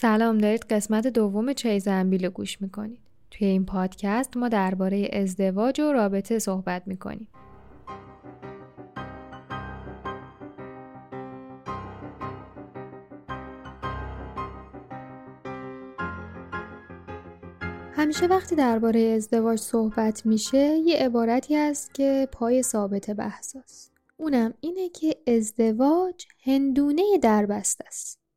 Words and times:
سلام 0.00 0.38
دارید 0.38 0.64
قسمت 0.70 1.06
دوم 1.06 1.52
چیز 1.52 1.88
انبیل 1.88 2.28
گوش 2.28 2.62
می‌کنید. 2.62 3.00
توی 3.30 3.46
این 3.46 3.66
پادکست 3.66 4.36
ما 4.36 4.48
درباره 4.48 5.10
ازدواج 5.12 5.80
و 5.80 5.92
رابطه 5.92 6.38
صحبت 6.38 6.82
می‌کنیم. 6.86 7.28
همیشه 17.92 18.26
وقتی 18.26 18.56
درباره 18.56 19.00
ازدواج 19.00 19.58
صحبت 19.58 20.26
میشه 20.26 20.76
یه 20.84 20.96
عبارتی 20.96 21.56
هست 21.56 21.94
که 21.94 22.28
پای 22.32 22.62
ثابت 22.62 23.10
بحث 23.10 23.56
است. 23.56 23.92
اونم 24.16 24.54
اینه 24.60 24.88
که 24.88 25.16
ازدواج 25.26 26.26
هندونه 26.44 27.02
دربست 27.22 27.80
است. 27.86 28.27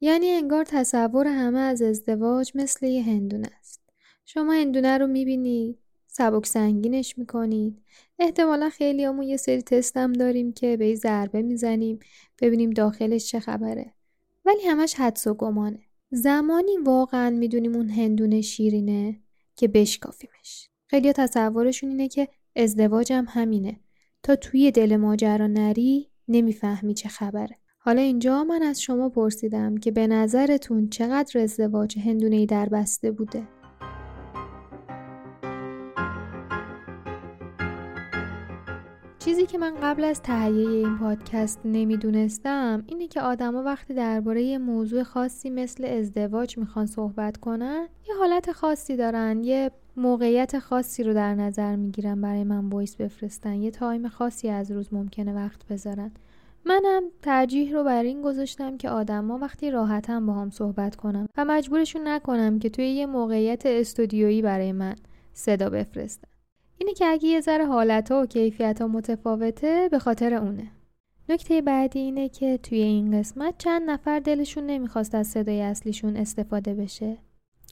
یعنی 0.00 0.28
انگار 0.28 0.64
تصور 0.64 1.26
همه 1.26 1.58
از 1.58 1.82
ازدواج 1.82 2.52
مثل 2.54 2.86
یه 2.86 3.02
هندونه 3.02 3.48
است. 3.60 3.80
شما 4.24 4.52
هندونه 4.52 4.98
رو 4.98 5.06
می‌بینید، 5.06 5.78
سبک 6.06 6.46
سنگینش 6.46 7.18
می‌کنید. 7.18 7.82
احتمالا 8.18 8.70
خیلی 8.70 9.04
همون 9.04 9.22
یه 9.22 9.36
سری 9.36 9.62
تست 9.62 9.96
هم 9.96 10.12
داریم 10.12 10.52
که 10.52 10.76
به 10.76 10.94
ضربه 10.94 11.42
می‌زنیم 11.42 11.98
ببینیم 12.42 12.70
داخلش 12.70 13.26
چه 13.26 13.40
خبره. 13.40 13.94
ولی 14.44 14.62
همش 14.62 14.94
حدس 14.94 15.26
و 15.26 15.34
گمانه. 15.34 15.80
زمانی 16.10 16.76
واقعا 16.76 17.30
می‌دونیم 17.30 17.74
اون 17.74 17.88
هندونه 17.88 18.40
شیرینه 18.40 19.20
که 19.56 19.68
بشکافیمش. 19.68 20.68
خیلی 20.86 21.12
تصورشون 21.12 21.90
اینه 21.90 22.08
که 22.08 22.28
ازدواجم 22.56 23.26
همینه. 23.28 23.80
تا 24.22 24.36
توی 24.36 24.70
دل 24.70 24.96
ماجرا 24.96 25.46
نری 25.46 26.10
نمی‌فهمی 26.28 26.94
چه 26.94 27.08
خبره. 27.08 27.58
حالا 27.80 28.02
اینجا 28.02 28.44
من 28.44 28.62
از 28.62 28.82
شما 28.82 29.08
پرسیدم 29.08 29.76
که 29.76 29.90
به 29.90 30.06
نظرتون 30.06 30.88
چقدر 30.88 31.40
ازدواج 31.40 31.98
هندونه‌ای 31.98 32.46
در 32.46 32.68
بسته 32.68 33.10
بوده؟ 33.10 33.42
چیزی 39.18 39.46
که 39.46 39.58
من 39.58 39.74
قبل 39.82 40.04
از 40.04 40.22
تهیه 40.22 40.68
این 40.68 40.98
پادکست 40.98 41.60
نمی‌دونستم 41.64 42.84
اینه 42.86 43.08
که 43.08 43.20
آدما 43.20 43.62
وقتی 43.62 43.94
درباره 43.94 44.42
یه 44.42 44.58
موضوع 44.58 45.02
خاصی 45.02 45.50
مثل 45.50 45.84
ازدواج 45.84 46.58
می‌خوان 46.58 46.86
صحبت 46.86 47.36
کنن 47.36 47.88
یه 48.08 48.14
حالت 48.18 48.52
خاصی 48.52 48.96
دارن 48.96 49.44
یه 49.44 49.70
موقعیت 49.96 50.58
خاصی 50.58 51.02
رو 51.02 51.14
در 51.14 51.34
نظر 51.34 51.76
می‌گیرن 51.76 52.20
برای 52.20 52.44
من 52.44 52.68
voice 52.68 52.96
بفرستن 52.96 53.54
یه 53.54 53.70
time 53.70 54.08
خاصی 54.08 54.48
از 54.48 54.70
روز 54.70 54.94
ممکنه 54.94 55.34
وقت 55.34 55.66
بذارن 55.66 56.10
منم 56.64 57.02
ترجیح 57.22 57.72
رو 57.72 57.84
بر 57.84 58.02
این 58.02 58.22
گذاشتم 58.22 58.76
که 58.76 58.90
آدما 58.90 59.38
وقتی 59.38 59.70
راحتم 59.70 60.26
با 60.26 60.32
هم 60.32 60.50
صحبت 60.50 60.96
کنم 60.96 61.28
و 61.36 61.44
مجبورشون 61.44 62.08
نکنم 62.08 62.58
که 62.58 62.70
توی 62.70 62.86
یه 62.86 63.06
موقعیت 63.06 63.66
استودیویی 63.66 64.42
برای 64.42 64.72
من 64.72 64.94
صدا 65.32 65.70
بفرستن. 65.70 66.28
اینه 66.78 66.92
که 66.94 67.06
اگه 67.06 67.28
یه 67.28 67.40
ذره 67.40 67.66
حالتها 67.66 68.22
و 68.22 68.26
کیفیت 68.26 68.80
ها 68.80 68.88
متفاوته 68.88 69.88
به 69.90 69.98
خاطر 69.98 70.34
اونه. 70.34 70.70
نکته 71.28 71.62
بعدی 71.62 71.98
اینه 71.98 72.28
که 72.28 72.58
توی 72.58 72.78
این 72.78 73.18
قسمت 73.18 73.54
چند 73.58 73.90
نفر 73.90 74.18
دلشون 74.18 74.66
نمی‌خواست 74.66 75.14
از 75.14 75.26
صدای 75.26 75.62
اصلیشون 75.62 76.16
استفاده 76.16 76.74
بشه. 76.74 77.18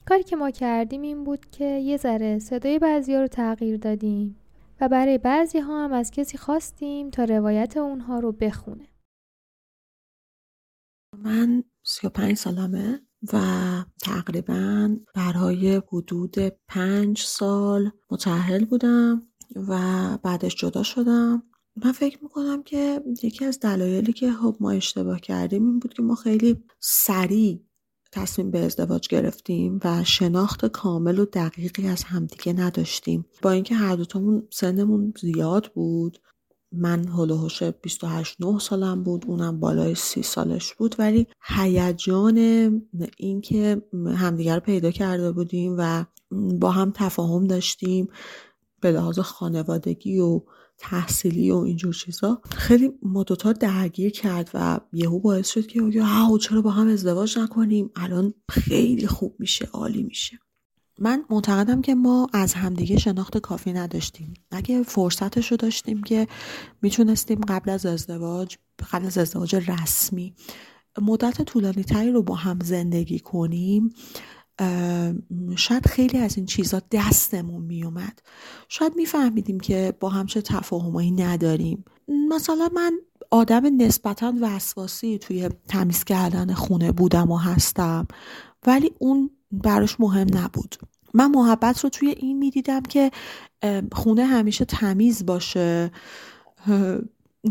کاری 0.05 0.23
که 0.23 0.35
ما 0.35 0.51
کردیم 0.51 1.01
این 1.01 1.23
بود 1.23 1.45
که 1.51 1.65
یه 1.65 1.97
ذره 1.97 2.39
صدای 2.39 2.79
بعضی 2.79 3.15
رو 3.15 3.27
تغییر 3.27 3.77
دادیم. 3.77 4.35
و 4.81 4.89
برای 4.89 5.17
بعضی 5.17 5.59
ها 5.59 5.83
هم 5.83 5.93
از 5.93 6.11
کسی 6.11 6.37
خواستیم 6.37 7.09
تا 7.09 7.23
روایت 7.23 7.77
اونها 7.77 8.19
رو 8.19 8.31
بخونه. 8.31 8.87
من 11.17 11.63
35 11.83 12.37
سالمه 12.37 13.01
و 13.33 13.39
تقریبا 14.03 14.95
برای 15.15 15.81
حدود 15.87 16.35
پنج 16.67 17.21
سال 17.21 17.91
متحل 18.11 18.65
بودم 18.65 19.27
و 19.55 19.77
بعدش 20.23 20.55
جدا 20.55 20.83
شدم 20.83 21.43
من 21.85 21.91
فکر 21.91 22.23
می‌کنم 22.23 22.63
که 22.63 23.03
یکی 23.23 23.45
از 23.45 23.59
دلایلی 23.59 24.13
که 24.13 24.31
خب 24.31 24.57
ما 24.59 24.71
اشتباه 24.71 25.19
کردیم 25.19 25.65
این 25.65 25.79
بود 25.79 25.93
که 25.93 26.01
ما 26.01 26.15
خیلی 26.15 26.63
سریع 26.79 27.66
تصمیم 28.17 28.51
به 28.51 28.59
ازدواج 28.59 29.07
گرفتیم 29.07 29.79
و 29.83 30.03
شناخت 30.03 30.65
کامل 30.65 31.19
و 31.19 31.25
دقیقی 31.25 31.87
از 31.87 32.03
همدیگه 32.03 32.53
نداشتیم. 32.53 33.25
با 33.41 33.51
اینکه 33.51 33.75
هر 33.75 33.95
دوتامون 33.95 34.47
سنمون 34.49 35.13
زیاد 35.21 35.71
بود 35.73 36.19
من 36.71 37.07
هلوهوش 37.07 37.63
28 37.63 38.35
9 38.39 38.59
سالم 38.59 39.03
بود 39.03 39.25
اونم 39.27 39.59
بالای 39.59 39.95
سی 39.95 40.23
سالش 40.23 40.73
بود 40.73 40.95
ولی 40.99 41.27
هیجان 41.47 42.37
اینکه 43.17 43.81
همدیگر 44.15 44.55
رو 44.55 44.59
پیدا 44.59 44.91
کرده 44.91 45.31
بودیم 45.31 45.75
و 45.77 46.05
با 46.59 46.71
هم 46.71 46.91
تفاهم 46.95 47.47
داشتیم 47.47 48.07
به 48.81 48.91
لحاظ 48.91 49.19
خانوادگی 49.19 50.19
و 50.19 50.41
تحصیلی 50.77 51.51
و 51.51 51.55
اینجور 51.55 51.93
چیزا. 51.93 52.41
خیلی 52.55 52.91
ما 53.01 53.23
دوتا 53.23 53.53
درگیر 53.53 54.11
کرد 54.11 54.51
و 54.53 54.79
یهو 54.93 55.19
باعث 55.19 55.49
شد 55.49 55.67
که 55.67 55.81
آو 56.03 56.37
چرا 56.37 56.61
با 56.61 56.71
هم 56.71 56.87
ازدواج 56.87 57.39
نکنیم؟ 57.39 57.91
الان 57.95 58.33
خیلی 58.49 59.07
خوب 59.07 59.35
میشه 59.39 59.65
عالی 59.65 60.03
میشه. 60.03 60.39
من 60.99 61.23
معتقدم 61.29 61.81
که 61.81 61.95
ما 61.95 62.27
از 62.33 62.53
همدیگه 62.53 62.97
شناخت 62.97 63.37
کافی 63.37 63.73
نداشتیم. 63.73 64.33
اگه 64.51 64.83
فرصتش 64.83 65.51
رو 65.51 65.57
داشتیم 65.57 66.03
که 66.03 66.27
می‌تونستیم 66.81 67.39
قبل 67.47 67.69
از 67.69 67.85
ازدواج 67.85 68.57
قبل 68.91 69.05
از 69.05 69.17
ازدواج 69.17 69.55
رسمی 69.55 70.35
مدت 71.01 71.41
طولانی 71.41 71.83
تری 71.83 72.11
رو 72.11 72.23
با 72.23 72.35
هم 72.35 72.59
زندگی 72.63 73.19
کنیم 73.19 73.93
شاید 75.55 75.87
خیلی 75.87 76.17
از 76.17 76.37
این 76.37 76.45
چیزا 76.45 76.81
دستمون 76.91 77.61
میومد. 77.61 78.21
شاید 78.69 78.95
میفهمیدیم 78.95 79.59
که 79.59 79.93
با 79.99 80.09
هم 80.09 80.25
چه 80.25 80.41
تفاهمایی 80.41 81.11
نداریم. 81.11 81.85
مثلا 82.29 82.69
من 82.75 82.93
آدم 83.31 83.81
نسبتا 83.81 84.33
وسواسی 84.41 85.17
توی 85.17 85.49
تمیز 85.67 86.03
کردن 86.03 86.53
خونه 86.53 86.91
بودم 86.91 87.31
و 87.31 87.37
هستم 87.37 88.07
ولی 88.67 88.91
اون 88.99 89.29
براش 89.51 89.99
مهم 89.99 90.27
نبود. 90.33 90.75
من 91.13 91.31
محبت 91.31 91.83
رو 91.83 91.89
توی 91.89 92.09
این 92.09 92.37
می‌دیدم 92.37 92.81
که 92.81 93.11
خونه 93.91 94.25
همیشه 94.25 94.65
تمیز 94.65 95.25
باشه. 95.25 95.91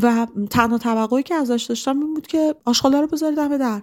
و 0.02 0.26
تنها 0.50 0.78
توقعی 0.78 1.22
که 1.22 1.34
ازش 1.34 1.66
داشتم 1.68 2.00
این 2.00 2.14
بود 2.14 2.26
که 2.26 2.54
آشغالا 2.64 3.00
رو 3.00 3.06
بذاری 3.06 3.36
دم 3.36 3.56
در. 3.56 3.82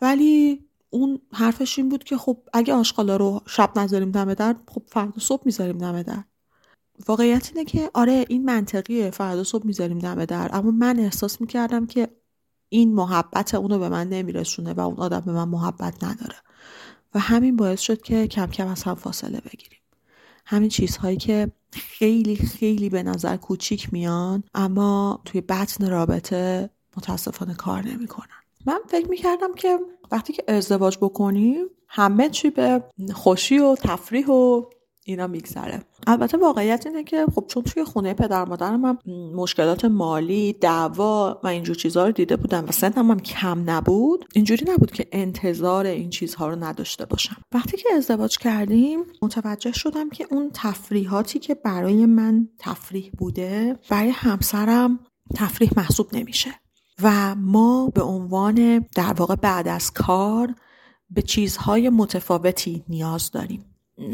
ولی 0.00 0.64
اون 0.90 1.20
حرفش 1.32 1.78
این 1.78 1.88
بود 1.88 2.04
که 2.04 2.16
خب 2.16 2.38
اگه 2.52 2.74
آشغالا 2.74 3.16
رو 3.16 3.40
شب 3.46 3.78
نذاریم 3.78 4.10
دم 4.10 4.34
در 4.34 4.56
خب 4.68 4.82
فردا 4.86 5.20
صبح 5.20 5.42
می‌ذاریم 5.44 5.78
دم 5.78 6.02
در. 6.02 6.24
واقعیت 7.08 7.50
اینه 7.54 7.64
که 7.64 7.90
آره 7.94 8.24
این 8.28 8.44
منطقیه 8.44 9.10
فردا 9.10 9.44
صبح 9.44 9.66
می‌ذاریم 9.66 9.98
دم 9.98 10.24
در. 10.24 10.50
اما 10.52 10.70
من 10.70 10.98
احساس 10.98 11.40
می‌کردم 11.40 11.86
که 11.86 12.08
این 12.68 12.94
محبت 12.94 13.54
اونو 13.54 13.78
به 13.78 13.88
من 13.88 14.08
نمیرسونه 14.08 14.72
و 14.72 14.80
اون 14.80 14.96
آدم 14.96 15.20
به 15.20 15.32
من 15.32 15.48
محبت 15.48 16.04
نداره. 16.04 16.36
و 17.14 17.18
همین 17.18 17.56
باعث 17.56 17.80
شد 17.80 18.02
که 18.02 18.26
کم 18.26 18.46
کم 18.46 18.68
از 18.68 18.82
هم 18.82 18.94
فاصله 18.94 19.40
بگیریم. 19.40 19.80
همین 20.46 20.68
چیزهایی 20.68 21.16
که 21.16 21.52
خیلی 21.72 22.36
خیلی 22.36 22.88
به 22.88 23.02
نظر 23.02 23.36
کوچیک 23.36 23.92
میان 23.92 24.44
اما 24.54 25.22
توی 25.24 25.40
بطن 25.40 25.90
رابطه 25.90 26.70
متاسفانه 26.96 27.54
کار 27.54 27.82
نمی‌کنن. 27.82 28.39
من 28.66 28.80
فکر 28.88 29.08
می‌کردم 29.08 29.54
که 29.54 29.78
وقتی 30.10 30.32
که 30.32 30.44
ازدواج 30.48 30.98
بکنیم 30.98 31.66
همه 31.88 32.28
چی 32.28 32.50
به 32.50 32.82
خوشی 33.14 33.58
و 33.58 33.74
تفریح 33.74 34.26
و 34.26 34.62
اینا 35.04 35.26
میگذره. 35.26 35.82
البته 36.06 36.36
واقعیت 36.38 36.86
اینه 36.86 37.04
که 37.04 37.26
خب 37.34 37.44
چون 37.48 37.62
توی 37.62 37.84
خونه 37.84 38.14
پدر 38.14 38.44
مادرم 38.44 38.80
من 38.80 38.98
مشکلات 39.34 39.84
مالی 39.84 40.52
دعوا 40.52 41.40
و 41.42 41.46
اینجور 41.46 41.76
چیزها 41.76 42.06
رو 42.06 42.12
دیده 42.12 42.36
بودم 42.36 42.64
و 42.68 42.72
سنم 42.72 43.10
هم 43.10 43.20
کم 43.20 43.70
نبود 43.70 44.24
اینجوری 44.34 44.66
نبود 44.72 44.90
که 44.90 45.06
انتظار 45.12 45.86
این 45.86 46.10
چیزها 46.10 46.48
رو 46.48 46.64
نداشته 46.64 47.06
باشم. 47.06 47.36
وقتی 47.52 47.76
که 47.76 47.88
ازدواج 47.96 48.38
کردیم 48.38 49.00
متوجه 49.22 49.72
شدم 49.72 50.10
که 50.10 50.26
اون 50.30 50.50
تفریحاتی 50.54 51.38
که 51.38 51.54
برای 51.54 52.06
من 52.06 52.48
تفریح 52.58 53.10
بوده 53.18 53.78
برای 53.90 54.10
همسرم 54.10 55.00
تفریح 55.34 55.70
محسوب 55.76 56.06
نمیشه. 56.12 56.50
و 57.02 57.34
ما 57.34 57.86
به 57.94 58.02
عنوان 58.02 58.78
در 58.78 59.12
واقع 59.12 59.34
بعد 59.34 59.68
از 59.68 59.90
کار 59.90 60.54
به 61.10 61.22
چیزهای 61.22 61.88
متفاوتی 61.88 62.84
نیاز 62.88 63.30
داریم. 63.30 63.64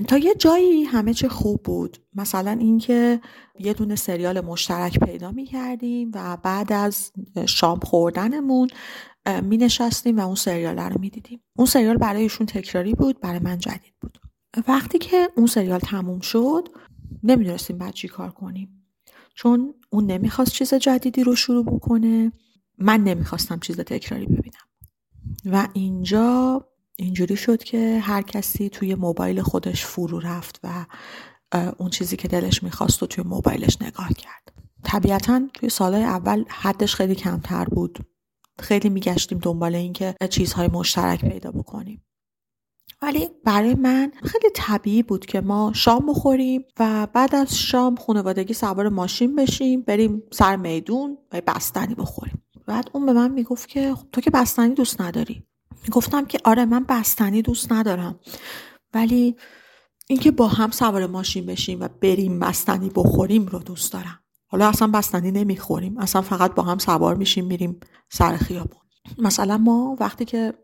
تا 0.08 0.18
یه 0.18 0.34
جایی 0.34 0.84
همه 0.84 1.14
چه 1.14 1.28
خوب 1.28 1.62
بود. 1.62 1.98
مثلا 2.14 2.50
اینکه 2.50 3.20
یه 3.58 3.72
دونه 3.72 3.96
سریال 3.96 4.40
مشترک 4.40 4.98
پیدا 4.98 5.30
می 5.30 5.44
کردیم 5.44 6.10
و 6.14 6.36
بعد 6.36 6.72
از 6.72 7.12
شام 7.46 7.80
خوردنمون 7.80 8.68
می 9.42 9.56
نشستیم 9.56 10.18
و 10.18 10.26
اون 10.26 10.34
سریال 10.34 10.78
رو 10.78 11.00
می 11.00 11.10
دیدیم 11.10 11.40
اون 11.56 11.66
سریال 11.66 11.96
برایشون 11.96 12.46
تکراری 12.46 12.94
بود 12.94 13.20
برای 13.20 13.38
من 13.38 13.58
جدید 13.58 13.94
بود. 14.00 14.18
وقتی 14.68 14.98
که 14.98 15.28
اون 15.36 15.46
سریال 15.46 15.78
تموم 15.78 16.20
شد 16.20 16.68
نمی‌دونستیم 17.22 17.78
بعد 17.78 17.94
چی 17.94 18.08
کار 18.08 18.30
کنیم. 18.30 18.86
چون 19.34 19.74
اون 19.90 20.06
نمی‌خواست 20.06 20.52
چیز 20.52 20.74
جدیدی 20.74 21.24
رو 21.24 21.34
شروع 21.34 21.64
بکنه. 21.64 22.32
من 22.78 23.00
نمی‌خواستم 23.04 23.58
چیز 23.58 23.80
تکراری 23.80 24.26
ببینم. 24.26 24.66
و 25.44 25.68
اینجا 25.72 26.64
اینجوری 26.96 27.36
شد 27.36 27.62
که 27.62 27.98
هر 28.02 28.22
کسی 28.22 28.68
توی 28.68 28.94
موبایل 28.94 29.42
خودش 29.42 29.84
فرو 29.84 30.20
رفت 30.20 30.60
و 30.64 30.86
اون 31.78 31.90
چیزی 31.90 32.16
که 32.16 32.28
دلش 32.28 32.62
می‌خواست 32.62 33.02
و 33.02 33.06
توی 33.06 33.24
موبایلش 33.24 33.82
نگاه 33.82 34.08
کرد. 34.08 34.52
طبیعتا 34.84 35.48
توی 35.54 35.68
سالهای 35.68 36.04
اول 36.04 36.44
حدش 36.48 36.94
خیلی 36.94 37.14
کمتر 37.14 37.64
بود. 37.64 37.98
خیلی 38.58 38.88
میگشتیم 38.88 39.38
دنبال 39.38 39.74
اینکه 39.74 40.14
چیزهای 40.30 40.68
مشترک 40.68 41.20
پیدا 41.24 41.50
بکنیم. 41.50 42.02
ولی 43.02 43.28
برای 43.44 43.74
من 43.74 44.12
خیلی 44.22 44.50
طبیعی 44.54 45.02
بود 45.02 45.26
که 45.26 45.40
ما 45.40 45.72
شام 45.74 46.06
بخوریم 46.06 46.64
و 46.78 47.06
بعد 47.12 47.34
از 47.34 47.58
شام 47.58 47.96
خانوادگی 47.96 48.54
سوار 48.54 48.88
ماشین 48.88 49.36
بشیم 49.36 49.82
بریم 49.82 50.22
سر 50.32 50.56
میدون 50.56 51.18
و 51.32 51.40
بستنی 51.46 51.94
بخوریم. 51.94 52.42
بعد 52.66 52.90
اون 52.92 53.06
به 53.06 53.12
من 53.12 53.30
می‌گفت 53.30 53.68
که 53.68 53.94
خب 53.94 54.06
تو 54.12 54.20
که 54.20 54.30
بستنی 54.30 54.74
دوست 54.74 55.00
نداری. 55.00 55.42
گفتم 55.92 56.24
که 56.24 56.38
آره 56.44 56.64
من 56.64 56.84
بستنی 56.84 57.42
دوست 57.42 57.72
ندارم. 57.72 58.20
ولی 58.94 59.36
اینکه 60.08 60.30
با 60.30 60.48
هم 60.48 60.70
سوار 60.70 61.06
ماشین 61.06 61.46
بشیم 61.46 61.80
و 61.80 61.88
بریم 62.00 62.40
بستنی 62.40 62.90
بخوریم 62.94 63.46
رو 63.46 63.58
دوست 63.58 63.92
دارم. 63.92 64.20
حالا 64.46 64.68
اصلا 64.68 64.88
بستنی 64.88 65.30
نمی‌خوریم. 65.30 65.98
اصلا 65.98 66.22
فقط 66.22 66.54
با 66.54 66.62
هم 66.62 66.78
سوار 66.78 67.14
میشیم 67.14 67.46
میریم 67.46 67.80
سر 68.08 68.36
خیابون. 68.36 68.80
مثلا 69.18 69.58
ما 69.58 69.96
وقتی 70.00 70.24
که 70.24 70.54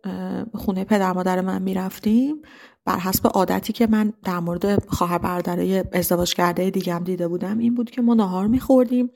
خونه 0.54 0.84
پدر 0.84 1.12
مادر 1.12 1.40
من 1.40 1.62
می‌رفتیم 1.62 2.42
بر 2.84 2.98
حسب 2.98 3.26
عادتی 3.26 3.72
که 3.72 3.86
من 3.86 4.12
در 4.24 4.38
مورد 4.38 4.88
خواهر 4.88 5.18
برادرای 5.18 5.84
ازدواج 5.92 6.34
کرده 6.34 6.70
دیگم 6.70 7.02
دیده 7.04 7.28
بودم 7.28 7.58
این 7.58 7.74
بود 7.74 7.90
که 7.90 8.02
ما 8.02 8.14
نهار 8.14 8.46
میخوردیم 8.46 9.10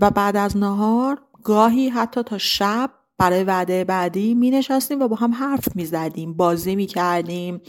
و 0.00 0.10
بعد 0.10 0.36
از 0.36 0.56
نهار 0.56 1.22
گاهی 1.44 1.88
حتی 1.88 2.22
تا 2.22 2.38
شب 2.38 2.90
برای 3.18 3.44
وعده 3.44 3.84
بعدی 3.84 4.34
می 4.34 4.50
نشستیم 4.50 5.02
و 5.02 5.08
با 5.08 5.16
هم 5.16 5.34
حرف 5.34 5.76
می 5.76 5.84
زدیم 5.84 6.34
بازی 6.34 6.76
می 6.76 6.86
کردیم 6.86 7.60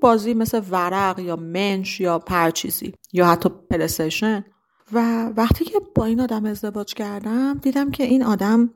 بازی 0.00 0.34
مثل 0.34 0.62
ورق 0.70 1.18
یا 1.18 1.36
منش 1.36 2.00
یا 2.00 2.18
پرچیزی 2.18 2.94
یا 3.12 3.26
حتی 3.26 3.48
پلیستیشن. 3.70 4.44
و 4.92 5.28
وقتی 5.36 5.64
که 5.64 5.80
با 5.94 6.04
این 6.04 6.20
آدم 6.20 6.44
ازدواج 6.44 6.94
کردم 6.94 7.58
دیدم 7.58 7.90
که 7.90 8.04
این 8.04 8.24
آدم 8.24 8.70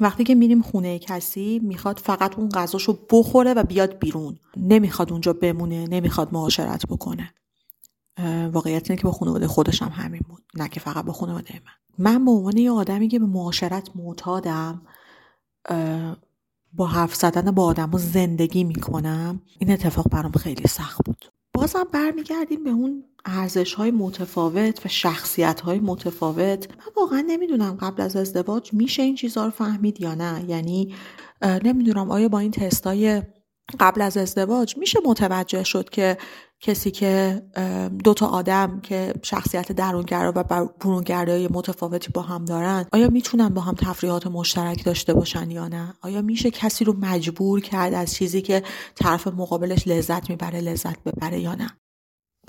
وقتی 0.00 0.24
که 0.24 0.34
میریم 0.34 0.62
خونه 0.62 0.98
کسی 0.98 1.60
می‌خواد 1.64 1.98
فقط 1.98 2.38
اون 2.38 2.48
غذاشو 2.48 2.98
بخوره 3.10 3.54
و 3.54 3.62
بیاد 3.62 3.98
بیرون. 3.98 4.38
نمی‌خواد 4.56 5.12
اونجا 5.12 5.32
بمونه 5.32 5.86
نمی‌خواد 5.86 6.28
معاشرت 6.32 6.86
بکنه. 6.86 7.34
واقعیت 8.52 8.90
اینه 8.90 9.02
که 9.02 9.06
با 9.06 9.12
خانواده 9.12 9.46
خودش 9.46 9.82
هم 9.82 9.88
همین 9.88 10.22
بود 10.28 10.42
نه 10.54 10.68
که 10.68 10.80
فقط 10.80 11.04
با 11.04 11.12
خانواده 11.12 11.54
من. 11.54 11.72
من 12.00 12.24
به 12.24 12.30
عنوان 12.30 12.56
یه 12.56 12.70
آدمی 12.70 13.08
که 13.08 13.18
به 13.18 13.26
معاشرت 13.26 13.88
معتادم 13.94 14.82
با 16.72 16.86
حرف 16.86 17.14
زدن 17.14 17.50
با 17.50 17.64
آدم 17.64 17.94
و 17.94 17.98
زندگی 17.98 18.64
می‌کنم 18.64 19.42
این 19.58 19.70
اتفاق 19.70 20.08
برام 20.08 20.32
خیلی 20.32 20.68
سخت 20.68 21.00
بود. 21.04 21.32
بازم 21.52 21.84
برمیگردیم 21.92 22.64
به 22.64 22.70
اون 22.70 23.04
ارزش 23.24 23.74
های 23.74 23.90
متفاوت 23.90 24.86
و 24.86 24.88
شخصیت 24.88 25.60
های 25.60 25.78
متفاوت. 25.78 26.70
من 26.70 26.92
واقعا 26.96 27.24
نمی‌دونم 27.26 27.76
قبل 27.80 28.02
از 28.02 28.16
ازدواج 28.16 28.74
میشه 28.74 29.02
این 29.02 29.14
چیزها 29.14 29.44
رو 29.44 29.50
فهمید 29.50 30.00
یا 30.00 30.14
نه. 30.14 30.44
یعنی 30.48 30.94
نمی‌دونم 31.42 32.10
آیا 32.10 32.28
با 32.28 32.38
این 32.38 32.50
تستای 32.50 33.22
قبل 33.80 34.02
از 34.02 34.16
ازدواج 34.16 34.78
میشه 34.78 34.98
متوجه 35.06 35.64
شد 35.64 35.90
که 35.90 36.18
کسی 36.60 36.90
که 36.90 37.42
دوتا 38.04 38.26
آدم 38.26 38.80
که 38.80 39.14
شخصیت 39.22 39.72
درونگرا 39.72 40.32
و 40.36 40.44
برونگرایی 40.80 41.48
متفاوتی 41.50 42.12
با 42.12 42.22
هم 42.22 42.44
دارن 42.44 42.86
آیا 42.92 43.08
می‌تونن 43.08 43.48
با 43.48 43.60
هم 43.60 43.74
تفریحات 43.74 44.26
مشترک 44.26 44.84
داشته 44.84 45.14
باشن 45.14 45.50
یا 45.50 45.68
نه؟ 45.68 45.94
آیا 46.02 46.22
میشه 46.22 46.50
کسی 46.50 46.84
رو 46.84 46.96
مجبور 47.00 47.60
کرد 47.60 47.94
از 47.94 48.14
چیزی 48.14 48.42
که 48.42 48.62
طرف 48.94 49.26
مقابلش 49.26 49.88
لذت 49.88 50.30
می‌بره 50.30 50.60
لذت 50.60 51.02
ببره 51.04 51.40
یا 51.40 51.54
نه؟ 51.54 51.70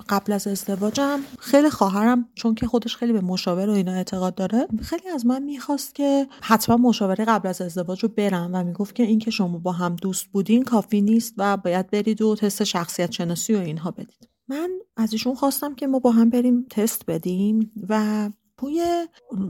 قبل 0.09 0.31
از 0.33 0.47
ازدواجم. 0.47 1.19
خیلی 1.39 1.69
خواهرم 1.69 2.29
چون 2.35 2.55
که 2.55 2.67
خودش 2.67 2.95
خیلی 2.95 3.13
به 3.13 3.21
مشاور 3.21 3.69
و 3.69 3.73
اینا 3.73 3.91
اعتقاد 3.91 4.35
داره 4.35 4.67
خیلی 4.81 5.09
از 5.09 5.25
من 5.25 5.43
می‌خواست 5.43 5.95
که 5.95 6.27
حتما 6.41 6.77
مشاوره 6.77 7.25
قبل 7.25 7.49
از 7.49 7.61
ازدواج 7.61 8.03
رو 8.03 8.09
برم 8.09 8.49
و 8.53 8.63
می‌گفت 8.63 8.95
که 8.95 9.03
اینکه 9.03 9.31
شما 9.31 9.57
با 9.57 9.71
هم 9.71 9.95
دوست 9.95 10.25
بودین 10.25 10.63
کافی 10.63 11.01
نیست 11.01 11.33
و 11.37 11.57
باید 11.57 11.89
برید 11.89 12.21
و 12.21 12.35
تست 12.35 12.63
شخصیت 12.63 13.11
شناسی 13.11 13.53
و 13.55 13.59
اینها 13.59 13.91
بدید. 13.91 14.29
من 14.47 14.69
از 14.97 15.13
ایشون 15.13 15.35
خواستم 15.35 15.75
که 15.75 15.87
ما 15.87 15.99
با 15.99 16.11
هم 16.11 16.29
بریم 16.29 16.65
تست 16.69 17.05
بدیم 17.07 17.71
و 17.89 18.29
توی 18.61 19.07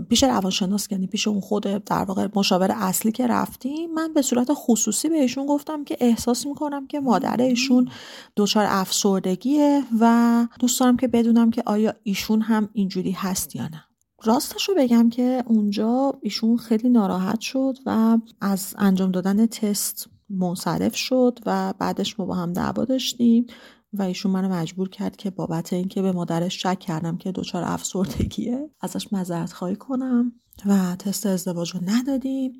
پیش 0.09 0.23
روانشناس 0.23 0.87
یعنی 0.91 1.07
پیش 1.07 1.27
اون 1.27 1.39
خود 1.39 1.63
در 1.63 2.03
واقع 2.03 2.27
مشاور 2.35 2.71
اصلی 2.71 3.11
که 3.11 3.27
رفتیم 3.27 3.93
من 3.93 4.13
به 4.13 4.21
صورت 4.21 4.47
خصوصی 4.53 5.09
بهشون 5.09 5.45
گفتم 5.45 5.83
که 5.83 5.97
احساس 5.99 6.45
می‌کنم 6.45 6.87
که 6.87 6.99
مادر 6.99 7.41
ایشون 7.41 7.89
دچار 8.37 8.65
افسردگیه 8.69 9.83
و 9.99 10.47
دوست 10.59 10.79
دارم 10.79 10.97
که 10.97 11.07
بدونم 11.07 11.51
که 11.51 11.63
آیا 11.65 11.93
ایشون 12.03 12.41
هم 12.41 12.69
اینجوری 12.73 13.11
هست 13.11 13.55
یا 13.55 13.63
نه. 13.63 13.83
راستش 14.23 14.69
رو 14.69 14.75
بگم 14.77 15.09
که 15.09 15.43
اونجا 15.47 16.13
ایشون 16.21 16.57
خیلی 16.57 16.89
ناراحت 16.89 17.39
شد 17.39 17.77
و 17.85 18.17
از 18.41 18.75
انجام 18.77 19.11
دادن 19.11 19.45
تست 19.45 20.09
منصرف 20.29 20.95
شد 20.95 21.39
و 21.45 21.73
بعدش 21.79 22.19
ما 22.19 22.25
با 22.25 22.35
هم 22.35 22.53
دعوا 22.53 22.85
داشتیم. 22.85 23.45
و 23.93 24.01
ایشون 24.01 24.31
منو 24.31 24.50
مجبور 24.50 24.89
کرد 24.89 25.15
که 25.15 25.29
بابت 25.29 25.74
اینکه 25.74 26.01
به 26.01 26.12
مادرش 26.12 26.62
شک 26.62 26.79
کردم 26.79 27.17
که 27.17 27.31
دچار 27.31 27.63
افسردگیه 27.63 28.69
ازش 28.81 29.13
مذارت 29.13 29.53
خواهی 29.53 29.75
کنم 29.75 30.33
و 30.65 30.95
تست 30.95 31.25
ازدواج 31.25 31.75
رو 31.75 31.79
ندادیم. 31.86 32.53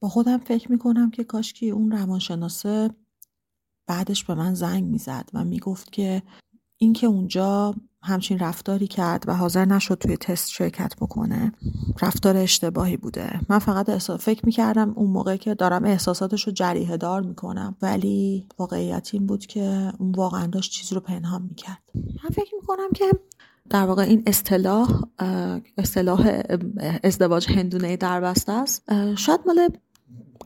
با 0.00 0.08
خودم 0.08 0.38
فکر 0.38 0.72
می‌کنم 0.72 1.10
که 1.10 1.24
کاشکی 1.24 1.70
اون 1.70 1.90
روانشناسه 1.90 2.90
بعدش 3.86 4.24
به 4.24 4.34
من 4.34 4.54
زنگ 4.54 4.84
می‌زد 4.84 5.30
و 5.32 5.44
می‌گفت 5.44 5.92
که 5.92 6.22
اینکه 6.78 7.06
اونجا 7.06 7.74
همچین 8.02 8.38
رفتاری 8.38 8.86
کرد 8.86 9.24
و 9.26 9.34
حاضر 9.34 9.64
نشد 9.64 9.94
توی 9.94 10.16
تست 10.16 10.50
شرکت 10.50 10.96
بکنه 11.00 11.52
رفتار 12.02 12.36
اشتباهی 12.36 12.96
بوده. 12.96 13.40
من 13.48 13.58
فقط 13.58 13.88
احساس 13.88 14.20
فکر 14.20 14.46
می‌کردم 14.46 14.92
اون 14.96 15.10
موقع 15.10 15.36
که 15.36 15.54
دارم 15.54 15.84
احساساتش 15.84 16.46
رو 16.46 16.52
جریه 16.52 16.96
دار 16.96 17.22
می‌کنم 17.22 17.76
ولی 17.82 18.46
واقعیت 18.58 19.10
این 19.12 19.26
بود 19.26 19.46
که 19.46 19.92
اون 19.98 20.12
واقعا 20.12 20.46
داشت 20.46 20.72
چیزی 20.72 20.94
رو 20.94 21.00
پنهان 21.00 21.42
می‌کرد. 21.42 21.82
من 21.94 22.30
فکر 22.30 22.54
می‌کنم 22.60 22.92
که 22.94 23.04
در 23.70 23.86
واقع 23.86 24.02
این 24.02 24.22
اصطلاح 24.26 25.02
اصطلاح 25.78 26.42
ازدواج 27.04 27.48
هندونه 27.48 27.96
در 27.96 28.20
بسته 28.20 28.52
است. 28.52 28.82
شاید 29.16 29.40
مال 29.46 29.68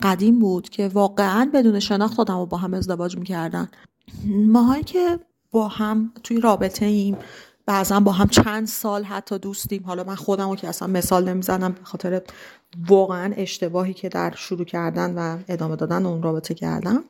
قدیم 0.03 0.39
بود 0.39 0.69
که 0.69 0.89
واقعا 0.89 1.51
بدون 1.55 1.81
شناخت 1.81 2.21
آدم 2.21 2.39
رو 2.39 2.47
با 2.47 2.57
هم 2.57 2.75
ازدواج 2.75 3.19
می‌کردن. 3.19 3.69
ماهایی 4.47 4.85
که 4.85 5.19
با 5.51 5.69
هم 5.69 6.13
توی 6.25 6.41
رابطه 6.41 6.87
ایم. 6.87 7.17
بعضا 7.67 8.01
با 8.01 8.13
هم 8.13 8.29
چند 8.29 8.67
سال 8.67 9.05
حتی 9.05 9.39
دوستیم. 9.39 9.83
حالا 9.87 10.05
من 10.05 10.15
خودم 10.15 10.51
رو 10.51 10.57
که 10.57 10.69
اصلا 10.69 10.89
مثال 10.89 11.29
نمی‌زنم 11.29 11.73
به 11.73 11.85
خاطر 11.85 12.23
واقعا 12.89 13.35
اشتباهی 13.37 13.95
که 13.95 14.09
در 14.09 14.35
شروع 14.37 14.65
کردن 14.65 15.15
و 15.15 15.39
ادامه 15.49 15.77
دادن 15.77 16.07
اون 16.07 16.23
رابطه 16.23 16.55
کردم. 16.55 17.05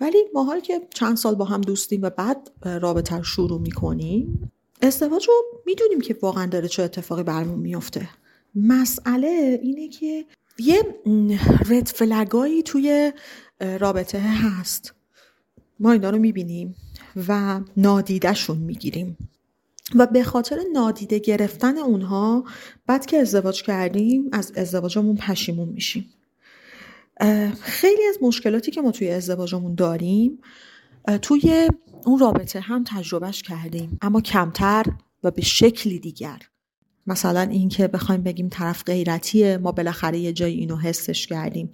ولی 0.00 0.18
ماهایی 0.34 0.62
که 0.62 0.80
چند 0.94 1.16
سال 1.16 1.34
با 1.34 1.44
هم 1.44 1.60
دوستیم 1.60 2.02
و 2.02 2.10
بعد 2.10 2.50
رابطه 2.62 3.16
رو 3.16 3.22
شروع 3.22 3.60
می‌کنیم 3.60 4.50
ازدواج 4.82 5.28
رو 5.28 5.34
می‌دونیم 5.66 6.00
که 6.00 6.16
واقعا 6.22 6.46
داره 6.46 6.68
چه 6.68 6.82
اتفاقی 6.82 7.22
برمون 7.22 7.58
میفته 7.58 8.08
مسئله 8.54 9.60
اینه 9.62 9.88
که 9.88 10.24
یه 10.58 10.82
رد 11.68 11.86
فلگایی 11.86 12.62
توی 12.62 13.12
رابطه 13.60 14.18
هست. 14.20 14.94
ما 15.80 15.92
اینا 15.92 16.10
رو 16.10 16.18
می‌بینیم. 16.18 16.74
و 17.28 17.60
نادیدهشون 17.76 18.58
می‌گیریم. 18.58 19.16
و 19.94 20.06
به 20.06 20.24
خاطر 20.24 20.58
نادیده 20.72 21.18
گرفتن 21.18 21.78
اونها 21.78 22.44
بعد 22.86 23.06
که 23.06 23.16
ازدواج 23.16 23.62
کردیم 23.62 24.28
از 24.32 24.52
ازدواجمون 24.56 25.16
پشیمون 25.16 25.68
میشیم. 25.68 26.10
خیلی 27.60 28.06
از 28.08 28.18
مشکلاتی 28.22 28.70
که 28.70 28.80
ما 28.80 28.90
توی 28.90 29.10
ازدواجمون 29.10 29.74
داریم 29.74 30.38
توی 31.22 31.68
اون 32.04 32.18
رابطه 32.18 32.60
هم 32.60 32.84
تجربهش 32.86 33.42
کردیم. 33.42 33.98
اما 34.02 34.20
کمتر 34.20 34.84
و 35.24 35.30
به 35.30 35.42
شکلی 35.42 35.98
دیگر. 35.98 36.38
مثلا 37.06 37.40
اینکه 37.40 37.88
بخوایم 37.88 38.22
بگیم 38.22 38.48
طرف 38.48 38.84
غیرتیه 38.84 39.56
ما 39.56 39.72
بالاخره 39.72 40.18
یه 40.18 40.32
جایی 40.32 40.58
اینو 40.58 40.76
حسش 40.76 41.26
کردیم. 41.26 41.70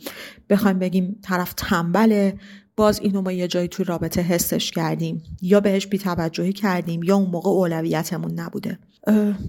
بخوایم 0.50 0.78
بگیم 0.78 1.18
طرف 1.22 1.52
تنبله 1.56 2.38
باز 2.76 3.00
اینو 3.00 3.23
ما 3.23 3.33
یه 3.33 3.49
جایی 3.49 3.69
توی 3.69 3.85
رابطه 3.85 4.21
حسش 4.21 4.71
کردیم. 4.71 5.23
یا 5.43 5.61
بهش 5.61 5.87
بیتوجهی 5.87 6.52
کردیم 6.52 7.02
یا 7.02 7.17
اون 7.17 7.31
موقع 7.31 7.50
اولویتمون 7.50 8.41
نبوده. 8.41 8.79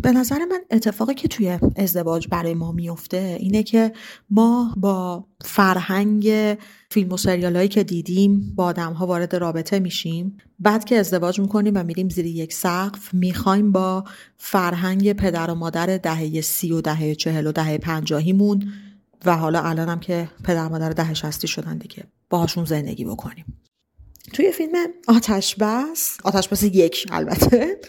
به 0.01 0.11
نظر 0.11 0.37
من 0.37 0.61
اتفاقی 0.71 1.13
که 1.13 1.27
توی 1.27 1.59
ازدواج 1.75 2.27
برای 2.27 2.53
ما 2.53 2.71
میفته 2.71 3.37
اینه 3.39 3.63
که 3.63 3.93
ما 4.29 4.75
با 4.77 5.25
فرهنگ 5.45 6.57
فیلم 6.91 7.11
و 7.11 7.17
سریال 7.17 7.55
هایی 7.55 7.67
که 7.67 7.83
دیدیم 7.83 8.53
با 8.55 8.65
آدم 8.65 8.93
ها 8.93 9.07
وارد 9.07 9.35
رابطه 9.35 9.79
میشیم. 9.79 10.37
بعد 10.59 10.85
که 10.85 10.95
ازدواج 10.95 11.39
می‌کنیم 11.39 11.73
و 11.75 11.83
میریم 11.83 12.09
زیر 12.09 12.25
یک 12.25 12.53
سقف 12.53 13.13
می‌خوایم 13.13 13.71
با 13.71 14.03
فرهنگ 14.37 15.13
پدر 15.13 15.51
و 15.51 15.55
مادر 15.55 15.97
دهه 15.97 16.41
سی 16.41 16.71
و 16.71 16.81
دهه 16.81 17.15
چهل 17.15 17.47
و 17.47 17.51
دهه 17.51 17.77
پنجاهیمون 17.77 18.71
و 19.25 19.37
حالا 19.37 19.61
الانم 19.61 19.99
که 19.99 20.29
پدر 20.43 20.67
مادر 20.67 20.89
دهه 20.89 21.13
شستی 21.13 21.47
شدن 21.47 21.77
دیگه. 21.77 22.03
باهاشون 22.33 22.65
زندگی 22.65 23.05
بکنیم. 23.05 23.45
توی 24.33 24.51
فیلم 24.51 24.75
آتش 25.07 25.55
بس 25.55 26.17
آتش 26.23 26.47
بس 26.47 26.63
یک 26.63 27.07
البته. 27.11 27.79